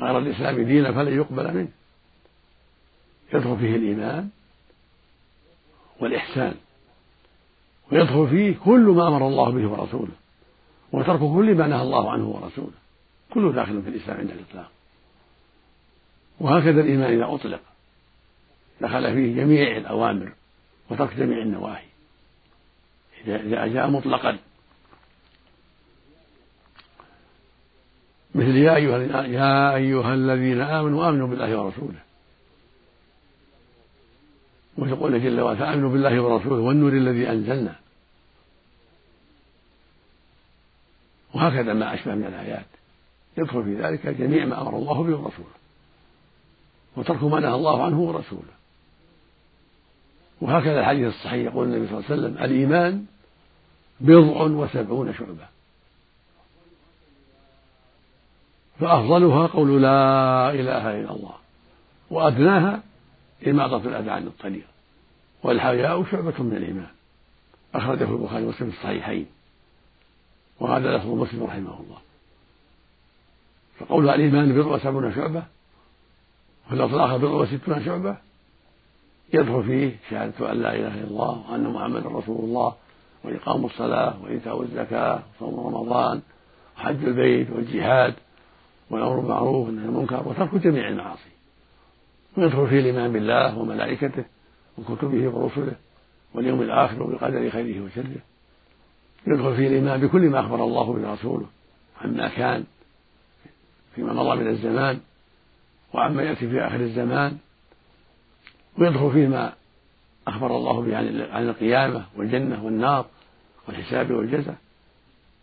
غير 0.00 0.18
الإسلام 0.18 0.62
دينا 0.62 0.92
فلن 0.92 1.16
يقبل 1.16 1.54
منه. 1.54 1.68
يدخل 3.34 3.56
فيه 3.56 3.76
الإيمان 3.76 4.28
والإحسان. 6.00 6.54
ويدخل 7.92 8.28
فيه 8.28 8.56
كل 8.64 8.80
ما 8.80 9.08
أمر 9.08 9.26
الله 9.28 9.50
به 9.50 9.68
ورسوله. 9.68 10.12
وترك 10.92 11.18
كل 11.18 11.54
ما 11.54 11.66
نهى 11.66 11.82
الله 11.82 12.12
عنه 12.12 12.28
ورسوله. 12.28 12.74
كله 13.34 13.52
داخل 13.52 13.82
في 13.82 13.88
الإسلام 13.88 14.16
عند 14.18 14.30
الإطلاق. 14.30 14.70
وهكذا 16.40 16.80
الإيمان 16.80 17.12
إذا 17.12 17.34
أطلق. 17.34 17.60
دخل 18.80 19.14
فيه 19.14 19.36
جميع 19.36 19.76
الأوامر 19.76 20.32
وترك 20.90 21.14
جميع 21.16 21.38
النواهي. 21.38 21.84
إذا 23.26 23.66
جاء 23.66 23.90
مطلقا. 23.90 24.38
مثل 28.34 28.56
يا 28.56 28.76
أيها 28.76 29.22
يا 29.26 29.74
أيها 29.74 30.14
الذين 30.14 30.60
آمنوا 30.60 31.08
آمنوا 31.08 31.28
بالله 31.28 31.60
ورسوله. 31.60 31.98
ويقول 34.78 35.22
جل 35.22 35.40
وعلا 35.40 35.58
فآمنوا 35.58 35.90
بالله 35.90 36.20
ورسوله 36.20 36.60
والنور 36.60 36.92
الذي 36.92 37.30
أنزلنا. 37.30 37.76
وهكذا 41.34 41.72
ما 41.72 41.94
أشبه 41.94 42.14
من 42.14 42.24
الآيات. 42.24 42.66
يدخل 43.38 43.64
في 43.64 43.74
ذلك 43.74 44.06
جميع 44.06 44.44
ما 44.44 44.62
أمر 44.62 44.76
الله 44.76 45.02
به 45.02 45.16
ورسوله 45.16 45.63
وترك 46.96 47.22
ما 47.22 47.40
نهى 47.40 47.54
الله 47.54 47.84
عنه 47.84 48.00
ورسوله. 48.00 48.54
وهكذا 50.40 50.80
الحديث 50.80 51.14
الصحيح 51.14 51.52
يقول 51.52 51.66
النبي 51.66 51.86
صلى 51.88 51.98
الله 51.98 52.10
عليه 52.10 52.20
وسلم 52.20 52.44
الإيمان 52.44 53.04
بضع 54.00 54.42
وسبعون 54.42 55.14
شعبة. 55.14 55.46
فأفضلها 58.80 59.46
قول 59.46 59.82
لا 59.82 60.50
إله 60.50 61.00
إلا 61.00 61.10
الله 61.10 61.34
وأدناها 62.10 62.82
إماطة 63.46 63.88
الأذى 63.88 64.10
عن 64.10 64.26
الطريق. 64.26 64.66
والحياء 65.42 66.04
شعبة 66.04 66.42
من 66.42 66.56
الإيمان. 66.56 66.90
أخرجه 67.74 68.04
البخاري 68.04 68.44
ومسلم 68.44 68.70
في 68.70 68.76
الصحيحين. 68.76 69.26
وهذا 70.60 70.96
لفظ 70.96 71.06
مسلم 71.06 71.44
رحمه 71.44 71.80
الله. 71.80 71.98
فقولها 73.78 74.14
الإيمان 74.14 74.52
بضع 74.52 74.74
وسبعون 74.74 75.14
شعبة 75.14 75.42
وفي 76.66 76.74
اللفظ 76.74 76.94
الآخر 76.94 77.16
بضع 77.16 77.30
وستون 77.30 77.84
شعبة 77.84 78.16
يدخل 79.34 79.62
فيه 79.64 79.96
شهادة 80.10 80.52
أن 80.52 80.62
لا 80.62 80.74
إله 80.74 80.94
إلا 80.94 81.04
الله 81.04 81.50
وأن 81.50 81.72
محمدا 81.72 82.08
رسول 82.08 82.44
الله 82.44 82.74
وإقام 83.24 83.64
الصلاة 83.64 84.22
وإيتاء 84.22 84.62
الزكاة 84.62 85.22
وصوم 85.36 85.66
رمضان 85.66 86.20
وحج 86.76 87.04
البيت 87.04 87.50
والجهاد 87.50 88.14
والأمر 88.90 89.20
بالمعروف 89.20 89.66
والنهي 89.66 89.84
عن 89.84 89.88
المنكر 89.88 90.28
وترك 90.28 90.54
جميع 90.54 90.88
المعاصي. 90.88 91.30
ويدخل 92.36 92.68
فيه 92.68 92.80
الإيمان 92.80 93.12
بالله 93.12 93.58
وملائكته 93.58 94.24
وكتبه 94.78 95.28
ورسله 95.28 95.76
واليوم 96.34 96.62
الآخر 96.62 97.02
وبقدر 97.02 97.50
خيره 97.50 97.84
وشره. 97.84 98.16
يدخل 99.26 99.56
فيه 99.56 99.68
الإيمان 99.68 100.00
بكل 100.00 100.20
ما 100.20 100.40
أخبر 100.40 100.64
الله 100.64 100.92
به 100.92 101.12
رسوله 101.12 101.46
عما 102.00 102.28
كان 102.28 102.64
فيما 103.94 104.12
مضى 104.12 104.36
من 104.36 104.48
الزمان. 104.48 105.00
وعما 105.94 106.22
يأتي 106.22 106.48
في 106.48 106.60
آخر 106.60 106.80
الزمان 106.80 107.38
ويدخل 108.78 109.12
فيه 109.12 109.26
ما 109.26 109.52
أخبر 110.28 110.56
الله 110.56 110.82
به 110.82 110.96
عن 111.32 111.48
القيامة 111.48 112.06
والجنة 112.16 112.64
والنار 112.64 113.06
والحساب 113.68 114.10
والجزاء 114.10 114.56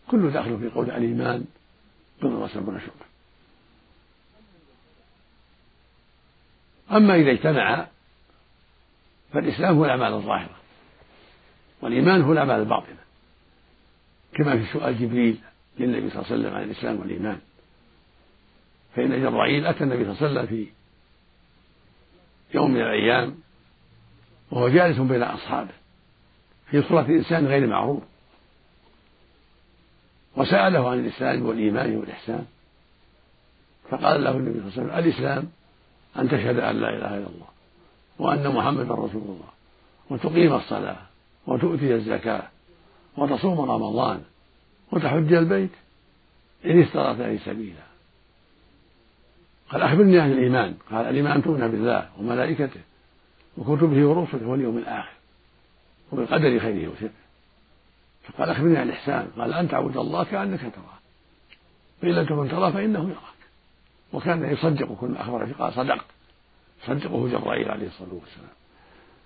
كله 0.07 0.29
داخل 0.29 0.59
في 0.59 0.69
قول 0.69 0.91
الإيمان 0.91 1.45
بضع 2.21 2.35
وسبعون 2.35 2.79
شعبة 2.79 3.11
أما 6.91 7.15
إذا 7.15 7.31
اجتمع 7.31 7.87
فالإسلام 9.33 9.75
هو 9.77 9.85
الأعمال 9.85 10.13
الظاهرة 10.13 10.55
والإيمان 11.81 12.21
هو 12.21 12.31
الأعمال 12.31 12.59
الباطنة 12.59 13.01
كما 14.33 14.57
في 14.57 14.73
سؤال 14.73 14.99
جبريل 14.99 15.37
للنبي 15.79 16.09
صلى 16.09 16.21
الله 16.21 16.31
عليه 16.31 16.41
وسلم 16.41 16.55
عن 16.55 16.63
الإسلام 16.63 16.99
والإيمان. 16.99 17.39
فإن 18.95 19.21
جبرائيل 19.21 19.65
أتى 19.65 19.83
النبي 19.83 20.03
صلى 20.03 20.11
الله 20.11 20.27
عليه 20.27 20.31
وسلم 20.31 20.45
في 20.45 20.67
يوم 22.53 22.71
من 22.71 22.81
الأيام 22.81 23.35
وهو 24.51 24.69
جالس 24.69 24.99
بين 24.99 25.23
أصحابه 25.23 25.73
في 26.71 26.81
صورة 26.81 27.05
إنسان 27.05 27.47
غير 27.47 27.67
معروف 27.67 28.03
وسأله 30.35 30.89
عن 30.89 30.99
الإسلام 30.99 31.45
والإيمان 31.45 31.95
والإحسان 31.95 32.45
فقال 33.89 34.23
له 34.23 34.31
النبي 34.31 34.71
صلى 34.71 34.81
الله 34.81 34.93
عليه 34.93 35.07
وسلم 35.07 35.09
الإسلام 35.09 35.51
أن 36.19 36.29
تشهد 36.29 36.59
أن 36.59 36.81
لا 36.81 36.89
إله 36.89 37.17
إلا 37.17 37.27
الله 37.27 37.47
وأن 38.19 38.47
محمدا 38.55 38.93
رسول 38.93 39.23
الله 39.23 39.49
وتقيم 40.09 40.53
الصلاة 40.53 40.97
وتؤتي 41.47 41.95
الزكاة 41.95 42.43
وتصوم 43.17 43.61
رمضان 43.61 44.21
وتحج 44.91 45.33
البيت 45.33 45.71
إن 46.65 46.81
استطعت 46.81 47.19
إليه 47.19 47.39
سبيلا 47.45 47.90
قال 49.71 49.81
أخبرني 49.81 50.19
عن 50.19 50.31
الإيمان. 50.31 50.75
قال 50.91 51.05
الإيمان 51.05 51.43
تؤمن 51.43 51.67
بالله 51.67 52.09
وملائكته 52.19 52.81
وكتبه 53.57 54.05
ورسله 54.05 54.47
واليوم 54.47 54.77
الآخر 54.77 55.13
وبالقدر 56.11 56.59
خيره 56.59 56.91
وشره. 56.91 57.09
فقال 58.23 58.49
أخبرني 58.49 58.77
عن 58.77 58.89
الإحسان. 58.89 59.27
قال 59.37 59.53
أن 59.53 59.69
تعبد 59.69 59.97
الله 59.97 60.23
كأنك 60.23 60.59
تراه. 60.59 60.99
فإن 62.01 62.11
لم 62.11 62.25
تكن 62.25 62.49
تراه 62.49 62.71
فإنه 62.71 62.99
يراك. 62.99 63.41
وكان 64.13 64.51
يصدق 64.53 64.93
كل 64.93 65.07
ما 65.07 65.21
أخبر 65.21 65.45
فيه. 65.45 65.53
قال 65.53 65.73
صدقت 65.73 66.05
صدقه 66.87 67.27
جبرائيل 67.27 67.71
عليه 67.71 67.87
الصلاة 67.87 68.13
والسلام. 68.13 68.55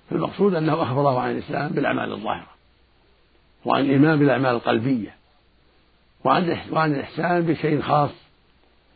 فالمقصود 0.09 0.55
أنه 0.55 0.83
أخبره 0.83 1.19
عن 1.19 1.31
الإسلام 1.31 1.71
بالأعمال 1.71 2.11
الظاهرة. 2.11 2.47
وعن 3.65 3.81
الإيمان 3.81 4.19
بالأعمال 4.19 4.55
القلبية. 4.55 5.15
وعن 6.23 6.57
وعن 6.71 6.95
الإحسان 6.95 7.41
بشيء 7.41 7.81
خاص 7.81 8.11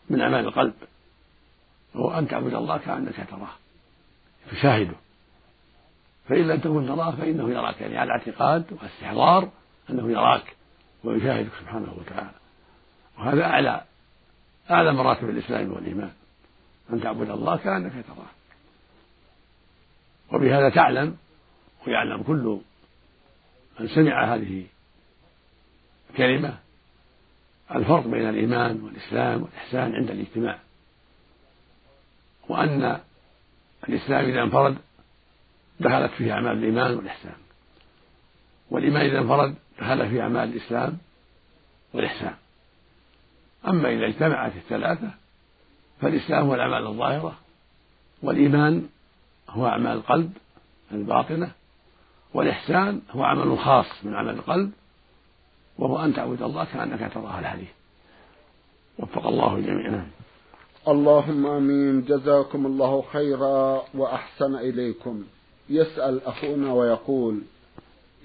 من 0.09 0.21
أعمال 0.21 0.45
القلب. 0.45 0.73
وهو 1.95 2.19
أن 2.19 2.27
تعبد 2.27 2.53
الله 2.53 2.77
كأنك 2.77 3.27
تراه. 3.29 3.49
تشاهده 4.51 4.95
فإن 6.29 6.47
لم 6.47 6.59
تكن 6.59 6.87
تراه 6.87 7.11
فإنه 7.11 7.49
يراك. 7.49 7.81
يعني 7.81 7.97
على 7.97 8.11
اعتقاد 8.11 8.65
واستحضار 8.71 9.49
أنه 9.89 10.11
يراك 10.11 10.55
ويشاهدك 11.03 11.51
سبحانه 11.61 11.93
وتعالى. 11.97 12.31
وهذا 13.17 13.43
أعلى 13.43 13.83
أعلى 14.71 14.93
مراتب 14.93 15.29
الإسلام 15.29 15.73
والإيمان. 15.73 16.11
أن 16.93 17.01
تعبد 17.01 17.29
الله 17.29 17.57
كأنك 17.57 17.93
تراه. 18.07 18.29
وبهذا 20.33 20.69
تعلم 20.69 21.17
ويعلم 21.87 22.23
كل 22.23 22.59
من 23.79 23.87
سمع 23.87 24.35
هذه 24.35 24.65
الكلمة 26.09 26.57
الفرق 27.75 28.07
بين 28.07 28.29
الإيمان 28.29 28.81
والإسلام 28.81 29.41
والإحسان 29.41 29.95
عند 29.95 30.11
الاجتماع. 30.11 30.59
وأن 32.49 32.99
الإسلام 33.89 34.25
إذا 34.25 34.41
انفرد 34.41 34.77
دخلت 35.79 36.11
فيه 36.11 36.33
أعمال 36.33 36.57
الإيمان 36.57 36.95
والإحسان. 36.95 37.35
والإيمان 38.71 39.05
إذا 39.05 39.19
انفرد 39.19 39.55
دخل 39.79 40.09
فيه 40.09 40.21
أعمال 40.21 40.49
الإسلام 40.49 40.97
والإحسان. 41.93 42.33
أما 43.67 43.89
إذا 43.89 44.05
اجتمعت 44.05 44.55
الثلاثة 44.55 45.09
فالإسلام 46.01 46.47
هو 46.47 46.55
الأعمال 46.55 46.87
الظاهرة 46.87 47.37
والإيمان 48.21 48.89
هو 49.49 49.67
أعمال 49.67 49.91
القلب 49.91 50.31
الباطنة 50.91 51.51
والإحسان 52.33 53.01
هو 53.11 53.23
عمل 53.23 53.59
خاص 53.59 53.85
من 54.03 54.15
عمل 54.15 54.33
القلب 54.33 54.71
وهو 55.77 56.05
أن 56.05 56.13
تعبد 56.13 56.41
الله 56.41 56.65
كأنك 56.65 57.13
تراه 57.13 57.39
الحديث. 57.39 57.69
وفق 58.99 59.27
الله 59.27 59.59
جميعا. 59.59 60.09
اللهم 60.87 61.45
آمين. 61.45 62.01
جزاكم 62.01 62.65
الله 62.65 63.03
خيرا 63.13 63.83
وأحسن 63.93 64.55
إليكم. 64.55 65.23
يسأل 65.69 66.21
أخونا 66.25 66.73
ويقول 66.73 67.39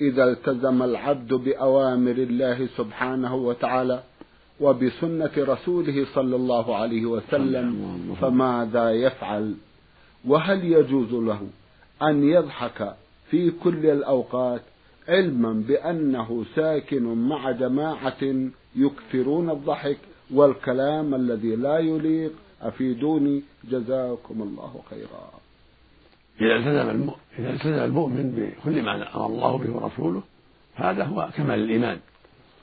إذا 0.01 0.25
التزم 0.25 0.83
العبد 0.83 1.35
بأوامر 1.35 2.11
الله 2.11 2.69
سبحانه 2.77 3.35
وتعالى 3.35 4.03
وبسنة 4.61 5.31
رسوله 5.39 6.07
صلى 6.15 6.37
الله 6.37 6.77
عليه 6.77 7.07
وسلم 7.07 7.97
فماذا 8.21 8.91
يفعل؟ 8.91 9.55
وهل 10.27 10.65
يجوز 10.65 11.13
له 11.13 11.41
أن 12.03 12.25
يضحك 12.29 12.95
في 13.31 13.51
كل 13.51 13.87
الأوقات 13.87 14.63
علما 15.09 15.53
بأنه 15.69 16.45
ساكن 16.57 17.03
مع 17.03 17.51
جماعة 17.51 18.23
يكثرون 18.77 19.51
الضحك 19.51 19.99
والكلام 20.35 21.15
الذي 21.15 21.57
لا 21.57 21.79
يليق 21.79 22.33
أفيدوني 22.65 23.43
جزاكم 23.65 24.43
الله 24.43 24.83
خيرا. 24.91 25.31
إذا 26.41 26.57
التزم 26.57 27.11
إذا 27.39 27.51
التزم 27.51 27.85
المؤمن 27.85 28.31
بكل 28.37 28.83
ما 28.83 29.17
أمر 29.17 29.27
الله 29.27 29.59
به 29.59 29.71
ورسوله 29.71 30.23
هذا 30.75 31.05
هو 31.05 31.29
كمال 31.37 31.59
الإيمان. 31.59 31.99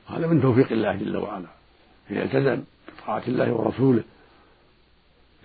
هذا 0.08 0.28
من 0.28 0.42
توفيق 0.42 0.72
الله 0.72 0.96
جل 0.96 1.18
وعلا. 1.18 1.48
إذا 2.12 2.24
التزم 2.24 2.64
بطاعة 3.04 3.24
الله 3.28 3.54
ورسوله 3.54 4.04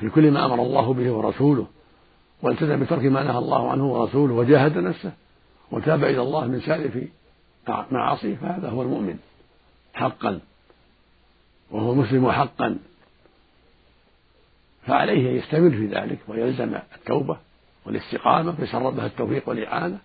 في 0.01 0.09
كل 0.09 0.31
ما 0.31 0.47
أمر 0.47 0.63
الله 0.63 0.95
به 0.95 1.11
ورسوله 1.13 1.67
والتزم 2.43 2.85
بترك 2.85 3.05
ما 3.05 3.23
نهى 3.23 3.39
الله 3.39 3.71
عنه 3.71 3.87
ورسوله 3.93 4.35
وجاهد 4.35 4.79
نفسه 4.79 5.13
وتاب 5.71 6.05
إلى 6.05 6.23
الله 6.23 6.47
من 6.47 6.61
سالف 6.61 6.99
معاصيه 7.69 8.35
فهذا 8.37 8.69
هو 8.69 8.83
المؤمن 8.83 9.19
حقا 9.95 10.41
وهو 11.71 11.95
مسلم 11.95 12.31
حقا. 12.31 12.79
فعليه 14.87 15.31
أن 15.31 15.37
يستمر 15.37 15.71
في 15.71 15.87
ذلك 15.87 16.19
ويلزم 16.29 16.79
التوبة 16.97 17.39
والاستقامة 17.87 18.53
فيسر 18.53 18.91
بها 18.91 19.07
التوفيق 19.07 19.49
والإعانة. 19.49 19.99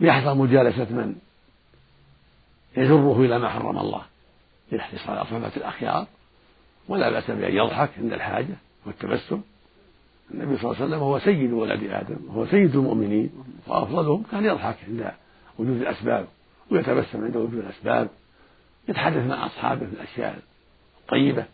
ويحذر 0.00 0.34
مجالسة 0.34 0.84
من 0.84 1.14
يجره 2.76 3.20
إلى 3.20 3.38
ما 3.38 3.48
حرم 3.48 3.78
الله 3.78 4.02
ليحرص 4.72 5.08
على 5.08 5.24
صحبة 5.24 5.52
الأخيار. 5.56 6.06
ولا 6.88 7.10
بأس 7.10 7.30
بأن 7.30 7.56
يضحك 7.56 7.90
عند 7.98 8.12
الحاجة 8.12 8.54
والتبسم. 8.86 9.40
النبي 10.30 10.56
صلى 10.56 10.64
الله 10.64 10.76
عليه 10.76 10.86
وسلم 10.86 11.00
هو 11.00 11.18
سيد 11.18 11.52
ولد 11.52 11.90
آدم 11.90 12.16
وهو 12.28 12.46
سيد 12.46 12.76
المؤمنين 12.76 13.30
وأفضلهم 13.66 14.22
كان 14.30 14.44
يضحك 14.44 14.76
عند 14.88 15.12
وجود 15.58 15.80
الأسباب 15.80 16.26
ويتبسم 16.70 17.24
عند 17.24 17.36
وجود 17.36 17.54
الأسباب 17.54 18.08
يتحدث 18.88 19.26
مع 19.26 19.46
أصحابه 19.46 19.86
في 19.86 19.92
الأشياء 19.92 20.38
الطيبة. 21.00 21.44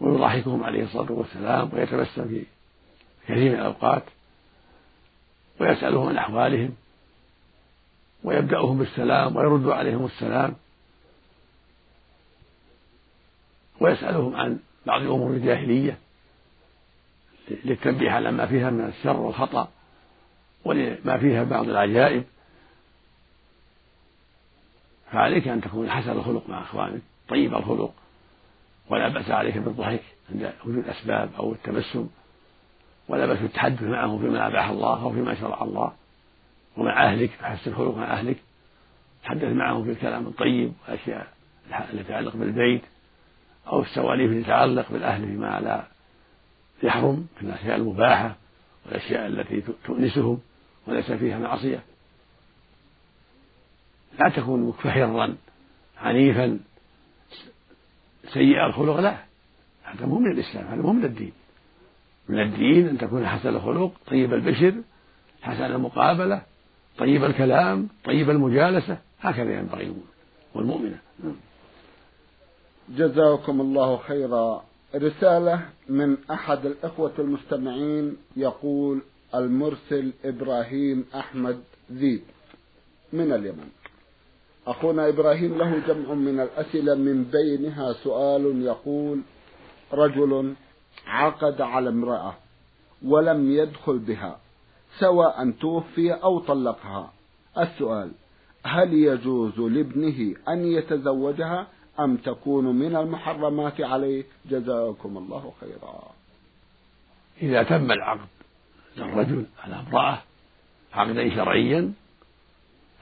ويضحكهم 0.00 0.64
عليه 0.64 0.84
الصلاة 0.84 1.12
والسلام 1.12 1.70
ويتبسم 1.72 2.28
في 2.28 2.44
كثير 3.28 3.52
من 3.52 3.58
الأوقات 3.58 4.02
ويسألهم 5.60 6.08
عن 6.08 6.16
أحوالهم 6.16 6.74
ويبدأهم 8.24 8.78
بالسلام 8.78 9.36
ويرد 9.36 9.68
عليهم 9.68 10.04
السلام 10.04 10.54
ويسألهم 13.80 14.36
عن 14.36 14.58
بعض 14.86 15.02
أمور 15.02 15.30
الجاهلية 15.30 15.98
للتنبيه 17.64 18.10
على 18.10 18.32
ما 18.32 18.46
فيها 18.46 18.70
من 18.70 18.84
الشر 18.84 19.16
والخطأ 19.16 19.68
ولما 20.64 21.18
فيها 21.18 21.44
بعض 21.44 21.68
العجائب 21.68 22.24
فعليك 25.12 25.48
أن 25.48 25.60
تكون 25.60 25.90
حسن 25.90 26.10
الخلق 26.10 26.48
مع 26.48 26.62
إخوانك 26.62 27.00
طيب 27.28 27.54
الخلق. 27.54 27.94
ولا 28.90 29.08
بأس 29.08 29.30
عليك 29.30 29.58
بالضحك 29.58 30.02
عند 30.30 30.52
وجود 30.64 30.78
الأسباب 30.78 31.30
أو 31.38 31.52
التبسم 31.52 32.08
ولا 33.08 33.26
بأس 33.26 33.38
بالتحدث 33.38 33.82
معهم 33.82 34.18
فيما 34.18 34.46
أباح 34.46 34.68
الله 34.68 35.02
أو 35.02 35.12
فيما 35.12 35.34
شرع 35.34 35.62
الله 35.62 35.92
ومع 36.76 37.04
أهلك 37.04 37.30
فحسن 37.30 37.70
الخلق 37.70 37.96
مع 37.96 38.12
أهلك. 38.12 38.36
تحدث 39.24 39.52
معهم 39.52 39.84
في 39.84 39.90
الكلام 39.90 40.26
الطيب 40.26 40.72
والأشياء 40.82 41.26
التي 41.92 42.04
تتعلق 42.04 42.36
بالبيت 42.36 42.82
أو 43.66 43.82
السواليف 43.82 44.30
التي 44.30 44.42
تتعلق 44.42 44.92
بالأهل 44.92 45.26
فيما 45.26 45.60
لا 45.60 45.84
يحرم 46.82 47.26
في 47.36 47.42
الأشياء 47.42 47.76
المباحة 47.76 48.36
والأشياء 48.86 49.26
التي 49.26 49.62
تؤنسهم 49.86 50.38
وليس 50.86 51.12
فيها 51.12 51.38
معصية. 51.38 51.82
لا 54.18 54.28
تكون 54.28 54.68
مكفهرا 54.68 55.36
عنيفا 55.98 56.60
سيء 58.32 58.66
الخلق 58.66 59.00
لا. 59.00 59.16
هذا 59.82 60.06
مو 60.06 60.18
من 60.18 60.30
الإسلام 60.30 60.66
هذا 60.66 60.82
مو 60.82 60.92
من 60.92 61.04
الدين. 61.04 61.32
من 62.28 62.40
الدين 62.40 62.88
أن 62.88 62.98
تكون 62.98 63.26
حسن 63.26 63.48
الخلق 63.48 63.92
طيب 64.06 64.34
البشر 64.34 64.74
حسن 65.42 65.64
المقابلة 65.64 66.42
طيب 66.98 67.24
الكلام 67.24 67.88
طيب 68.04 68.30
المجالسة 68.30 68.98
هكذا 69.20 69.58
ينبغي 69.58 69.94
والمؤمنة. 70.54 70.98
جزاكم 72.88 73.60
الله 73.60 73.96
خيرا. 73.96 74.64
رسالة 74.94 75.68
من 75.88 76.16
أحد 76.30 76.66
الإخوة 76.66 77.12
المستمعين 77.18 78.16
يقول 78.36 79.00
المرسل 79.34 80.12
إبراهيم 80.24 81.04
أحمد 81.14 81.60
ذيب 81.92 82.22
من 83.12 83.32
اليمن. 83.32 83.70
أخونا 84.66 85.08
إبراهيم 85.08 85.58
له 85.58 85.78
جمع 85.88 86.14
من 86.14 86.40
الأسئلة 86.40 86.94
من 86.94 87.24
بينها 87.24 87.92
سؤال 87.92 88.62
يقول 88.62 89.20
رجل 89.92 90.54
عقد 91.06 91.60
على 91.60 91.88
امرأة 91.88 92.34
ولم 93.04 93.52
يدخل 93.52 93.98
بها 93.98 94.38
سواء 94.98 95.50
توفي 95.50 96.12
أو 96.12 96.38
طلقها. 96.38 97.12
السؤال 97.58 98.10
هل 98.64 98.94
يجوز 98.94 99.58
لابنه 99.58 100.34
أن 100.48 100.66
يتزوجها 100.66 101.66
أم 102.00 102.16
تكون 102.16 102.64
من 102.64 102.96
المحرمات 102.96 103.80
عليه؟ 103.80 104.24
جزاكم 104.50 105.18
الله 105.18 105.52
خيرا. 105.60 106.02
إذا 107.42 107.62
تم 107.62 107.92
العقد 107.92 108.28
للرجل 108.96 109.46
على 109.64 109.80
امرأة 109.80 110.22
عقدا 110.92 111.34
شرعيا 111.34 111.92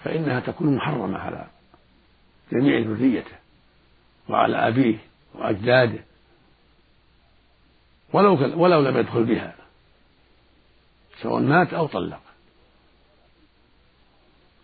فإنها 0.04 0.40
تكون 0.40 0.76
محرمة 0.76 1.18
على 1.18 1.46
جميع 2.52 2.78
ذريته 2.78 3.36
وعلى 4.28 4.68
أبيه 4.68 4.98
وأجداده. 5.34 6.04
ولو 8.12 8.62
ولو 8.62 8.80
لم 8.80 8.96
يدخل 8.96 9.24
بها 9.24 9.54
سواء 11.22 11.42
مات 11.42 11.74
أو 11.74 11.86
طلق. 11.86 12.20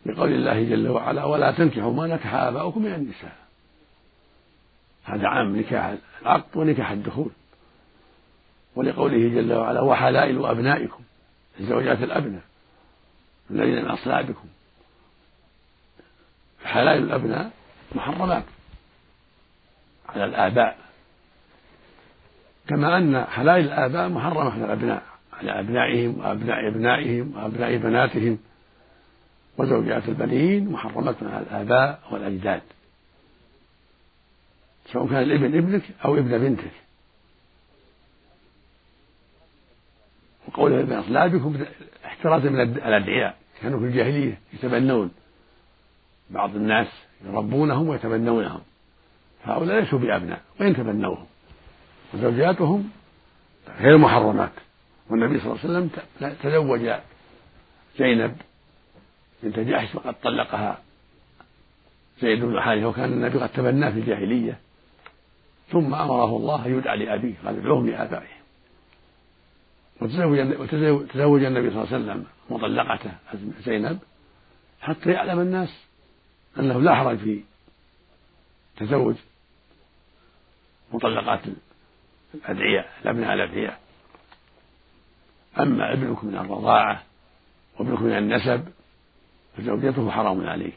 لقول 0.07 0.33
الله 0.33 0.65
جل 0.65 0.89
وعلا 0.89 1.25
ولا 1.25 1.53
تنكحوا 1.53 1.93
ما 1.93 2.07
نكح 2.07 2.35
آباؤكم 2.35 2.83
من 2.83 2.95
النساء. 2.95 3.37
هذا 5.05 5.29
عام 5.29 5.57
نكاح 5.57 5.95
العقد 6.23 6.57
ونكاح 6.57 6.91
الدخول. 6.91 7.31
ولقوله 8.77 9.29
جل 9.29 9.53
وعلا 9.53 9.81
وحلائل 9.81 10.47
أبنائكم 10.47 11.03
زوجات 11.61 12.03
الأبناء 12.03 12.43
الذين 13.51 13.85
من 13.85 13.91
أصلابكم. 13.91 14.49
حلائل 16.65 17.03
الأبناء 17.03 17.58
محرمات 17.95 18.45
على 20.09 20.25
الآباء. 20.25 20.79
كما 22.69 22.97
أن 22.99 23.25
حلائل 23.25 23.65
الآباء 23.65 24.09
محرمة 24.09 24.51
على 24.51 24.65
الأبناء 24.65 25.03
على 25.33 25.61
أبنائهم 25.61 26.19
وأبناء 26.19 26.69
أبنائهم 26.69 27.37
وأبناء 27.37 27.77
بناتهم. 27.77 28.39
وزوجات 29.59 30.09
البنين 30.09 30.71
محرمة 30.71 31.17
على 31.23 31.43
الآباء 31.43 32.01
والأجداد. 32.11 32.63
سواء 34.93 35.07
كان 35.07 35.23
الإبن 35.23 35.59
ابنك 35.59 35.83
أو 36.05 36.17
ابن 36.17 36.39
بنتك. 36.39 36.73
وقوله 40.49 40.77
من 40.77 40.93
أصلابكم 40.93 41.65
احترازا 42.05 42.51
من 42.51 42.61
الأدعياء. 42.61 43.37
كانوا 43.61 43.81
في 43.81 43.87
الجاهلية 43.87 44.39
يتبنون. 44.53 45.11
بعض 46.31 46.57
الناس 46.57 46.87
يربونهم 47.27 47.89
ويتبنونهم. 47.89 48.61
هؤلاء 49.45 49.81
ليسوا 49.81 49.99
بأبناء 49.99 50.41
وإن 50.61 50.77
تبنوهم. 50.77 51.27
وزوجاتهم 52.15 52.91
غير 53.81 53.99
محرمات. 53.99 54.53
والنبي 55.11 55.41
صلى 55.41 55.53
الله 55.53 55.59
عليه 55.65 55.71
وسلم 55.71 55.91
تزوج 56.43 56.91
زينب 57.99 58.37
بنت 59.43 59.59
جحش 59.59 59.95
وقد 59.95 60.15
طلقها 60.23 60.79
زيد 62.21 62.45
بن 62.45 62.61
حارثة 62.61 62.87
وكان 62.87 63.13
النبي 63.13 63.39
قد 63.39 63.49
تبناه 63.49 63.91
في 63.91 63.99
الجاهلية. 63.99 64.59
ثم 65.73 65.95
أمره 65.95 66.37
الله 66.37 66.67
أن 66.67 66.79
يدعى 66.79 66.97
لأبيه 66.97 67.35
قال 67.45 67.57
ادعوهم 67.57 67.87
لآبائهم. 67.87 68.39
وتزوج 70.01 70.39
النبي 71.45 71.71
صلى 71.71 71.85
الله 71.85 71.95
عليه 71.95 71.97
وسلم 71.97 72.25
مطلقته 72.51 73.11
زينب 73.65 73.99
حتى 74.81 75.11
يعلم 75.11 75.41
الناس 75.41 75.88
أنه 76.59 76.81
لا 76.81 76.95
حرج 76.95 77.19
في 77.19 77.41
تزوج 78.77 79.15
مطلقات 80.93 81.41
الأدعياء 82.35 82.89
الأبناء 83.03 83.35
الأدعياء 83.35 83.81
أما 85.61 85.93
ابنكم 85.93 86.27
من 86.27 86.37
الرضاعة 86.37 87.03
وابنك 87.79 88.03
من 88.03 88.13
النسب 88.13 88.65
فزوجته 89.57 90.11
حرام 90.11 90.49
عليك. 90.49 90.77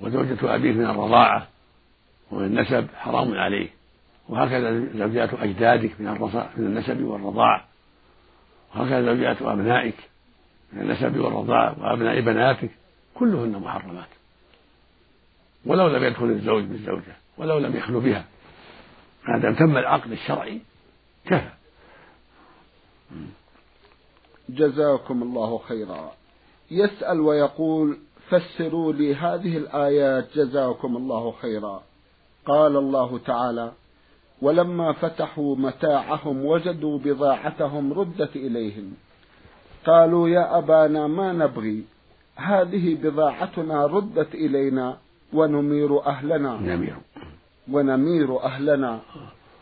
وزوجة 0.00 0.54
أبيك 0.54 0.76
من 0.76 0.84
الرضاعة 0.84 1.48
ومن 2.30 2.44
النسب 2.44 2.88
حرام 2.96 3.34
عليه 3.34 3.68
وهكذا 4.28 4.80
زوجات 4.94 5.34
أجدادك 5.34 6.00
من 6.00 6.06
من 6.56 6.66
النسب 6.66 7.02
والرضاع. 7.02 7.64
وهكذا 8.74 9.02
زوجات 9.02 9.42
أبنائك 9.42 9.96
من 10.72 10.82
النسب 10.82 11.16
والرضاع 11.16 11.76
وأبناء 11.78 12.20
بناتك. 12.20 12.70
كلهن 13.14 13.50
محرمات. 13.50 14.08
ولو 15.66 15.88
لم 15.88 16.04
يدخل 16.04 16.24
الزوج 16.24 16.64
بالزوجة 16.64 17.16
ولو 17.38 17.58
لم 17.58 17.76
يخلو 17.76 18.00
بها. 18.00 18.24
ما 19.28 19.38
دام 19.38 19.54
تم 19.54 19.76
العقد 19.76 20.12
الشرعي 20.12 20.60
كفى. 21.24 21.50
جزاكم 24.48 25.22
الله 25.22 25.58
خيرا. 25.58 26.12
يسأل 26.70 27.20
ويقول 27.20 27.98
فسروا 28.28 28.92
لي 28.92 29.14
هذه 29.14 29.56
الآيات 29.56 30.28
جزاكم 30.34 30.96
الله 30.96 31.32
خيرا. 31.32 31.82
قال 32.46 32.76
الله 32.76 33.18
تعالى 33.18 33.72
ولما 34.42 34.92
فتحوا 34.92 35.56
متاعهم 35.56 36.44
وجدوا 36.44 36.98
بضاعتهم 36.98 37.92
ردت 37.92 38.36
إليهم. 38.36 38.94
قالوا 39.86 40.28
يا 40.28 40.58
أبانا 40.58 41.06
ما 41.06 41.32
نبغي؟ 41.32 41.84
هذه 42.36 42.94
بضاعتنا 42.94 43.86
ردت 43.86 44.34
إلينا 44.34 44.98
ونمير 45.32 46.06
أهلنا. 46.06 46.56
نمير. 46.56 46.96
ونمير 47.70 48.44
أهلنا. 48.44 49.00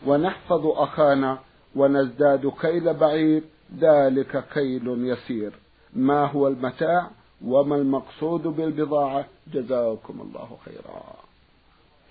ونحفظ 0.05 0.65
أخانا. 0.65 1.39
ونزداد 1.75 2.51
كيل 2.61 2.93
بعير. 2.93 3.43
ذلك 3.79 4.43
كيل 4.53 4.87
يسير. 4.87 5.51
ما 5.93 6.25
هو 6.25 6.47
المتاع؟ 6.47 7.09
وما 7.45 7.75
المقصود 7.75 8.43
بالبضاعة؟ 8.43 9.25
جزاكم 9.53 10.21
الله 10.21 10.57
خيرا. 10.65 11.03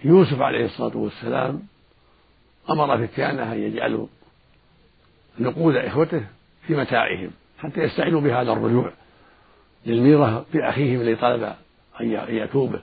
يوسف 0.04 0.40
عليه 0.40 0.64
الصلاة 0.64 0.96
والسلام 0.96 1.62
أمر 2.70 3.06
فتيانه 3.06 3.52
أن 3.52 3.58
يجعلوا 3.58 4.06
نقود 5.38 5.76
إخوته 5.76 6.24
في 6.66 6.76
متاعهم 6.76 7.30
حتى 7.58 7.80
يستعينوا 7.80 8.20
بهذا 8.20 8.52
الرجوع 8.52 8.92
للميرة 9.86 10.44
بأخيهم 10.54 11.00
الذي 11.00 11.16
طلب 11.16 11.42
أن 12.00 12.10
يتوبه. 12.28 12.82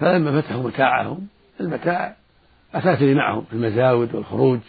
فلما 0.00 0.40
فتحوا 0.40 0.62
متاعهم 0.62 1.28
المتاع 1.60 2.16
أثاث 2.74 3.02
معهم 3.02 3.44
في 3.44 3.52
المزاود 3.52 4.14
والخروج 4.14 4.60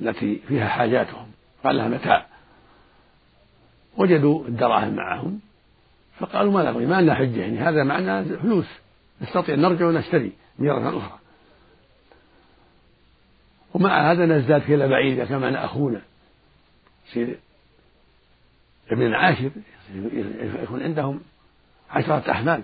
التي 0.00 0.40
فيها 0.48 0.68
حاجاتهم 0.68 1.26
قال 1.64 1.76
لها 1.76 1.88
متاع. 1.88 2.26
وجدوا 3.96 4.48
الدراهم 4.48 4.94
معهم 4.94 5.40
فقالوا 6.18 6.52
ما 6.52 6.70
نبغي 6.70 6.86
ما 6.86 7.00
لنا 7.00 7.14
حجة 7.14 7.40
يعني 7.40 7.58
هذا 7.58 7.84
معنا 7.84 8.24
فلوس 8.24 8.66
نستطيع 9.22 9.54
أن 9.54 9.60
نرجع 9.60 9.86
ونشتري 9.86 10.32
ميرة 10.58 10.98
أخرى. 10.98 11.18
ومع 13.74 14.12
هذا 14.12 14.26
نزداد 14.26 14.62
كيل 14.62 14.88
بعيد 14.88 15.20
إذا 15.20 15.24
كان 15.24 15.54
أخونا 15.54 16.00
يصير 17.08 17.38
ابن 18.90 19.14
عاشر 19.14 19.50
يكون 20.62 20.82
عندهم 20.82 21.20
عشرة 21.90 22.30
أحمال. 22.30 22.62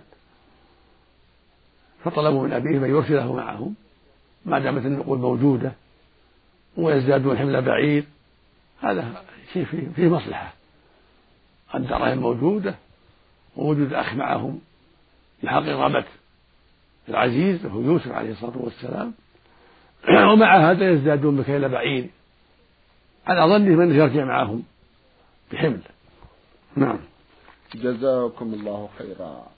فطلبوا 2.07 2.47
من 2.47 2.53
أبيهم 2.53 2.85
أن 2.85 2.91
يرسله 2.91 3.33
معهم 3.33 3.75
ما 4.45 4.59
دامت 4.59 4.87
النقود 4.87 5.19
موجودة 5.19 5.73
ويزدادون 6.77 7.39
حمل 7.39 7.63
بعير 7.63 8.05
هذا 8.81 9.23
شيء 9.53 9.65
فيه, 9.65 9.89
فيه 9.97 10.09
مصلحة. 10.09 10.55
الدراهم 11.75 12.19
موجودة 12.19 12.75
ووجود 13.57 13.93
أخ 13.93 14.15
معهم 14.15 14.61
لحق 15.43 15.63
رغبة 15.63 16.05
العزيز 17.09 17.67
وهو 17.67 17.81
يوسف 17.81 18.13
عليه 18.13 18.31
الصلاة 18.31 18.57
والسلام. 18.57 19.15
ومع 20.33 20.71
هذا 20.71 20.91
يزدادون 20.91 21.37
بكيل 21.37 21.69
بعير. 21.69 22.07
على 23.27 23.53
ظنهم 23.53 23.81
أنه 23.81 23.95
يرجع 23.95 24.25
معهم 24.25 24.63
بحمل. 25.53 25.81
نعم. 26.77 26.99
جزاكم 27.75 28.55
الله 28.55 28.89
خيرا. 28.99 29.56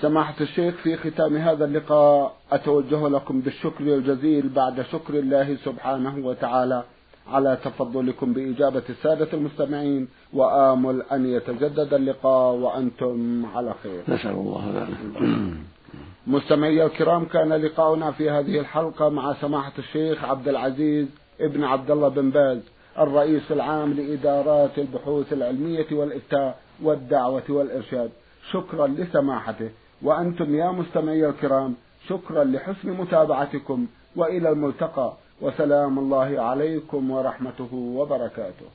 سماحة 0.00 0.34
الشيخ 0.40 0.74
في 0.74 0.96
ختام 0.96 1.36
هذا 1.36 1.64
اللقاء 1.64 2.36
أتوجه 2.52 3.08
لكم 3.08 3.40
بالشكر 3.40 3.84
الجزيل 3.84 4.48
بعد 4.48 4.82
شكر 4.92 5.14
الله 5.14 5.56
سبحانه 5.64 6.26
وتعالى 6.26 6.84
على 7.32 7.58
تفضلكم 7.64 8.32
بإجابة 8.32 8.82
السادة 8.90 9.28
المستمعين 9.32 10.08
وآمل 10.32 11.02
أن 11.12 11.26
يتجدد 11.26 11.94
اللقاء 11.94 12.54
وأنتم 12.54 13.46
على 13.54 13.74
خير. 13.82 14.02
نسأل 14.08 14.30
الله 14.30 14.72
ذلك 14.74 15.22
مستمعي 16.36 16.86
الكرام 16.86 17.24
كان 17.24 17.52
لقاؤنا 17.52 18.10
في 18.10 18.30
هذه 18.30 18.60
الحلقة 18.60 19.08
مع 19.08 19.34
سماحة 19.40 19.72
الشيخ 19.78 20.24
عبد 20.24 20.48
العزيز 20.48 21.06
ابن 21.40 21.64
عبد 21.64 21.90
الله 21.90 22.08
بن 22.08 22.30
باز 22.30 22.58
الرئيس 22.98 23.52
العام 23.52 23.92
لإدارات 23.92 24.78
البحوث 24.78 25.32
العلمية 25.32 25.86
والإفتاء 25.92 26.58
والدعوة 26.82 27.42
والإرشاد. 27.48 28.10
شكرا 28.52 28.86
لسماحته. 28.86 29.70
وأنتم 30.02 30.54
يا 30.54 30.70
مستمعي 30.70 31.26
الكرام 31.26 31.74
شكرا 32.08 32.44
لحسن 32.44 32.90
متابعتكم 32.90 33.86
وإلى 34.16 34.48
الملتقى 34.50 35.12
وسلام 35.40 35.98
الله 35.98 36.40
عليكم 36.40 37.10
ورحمته 37.10 37.74
وبركاته. 37.74 38.66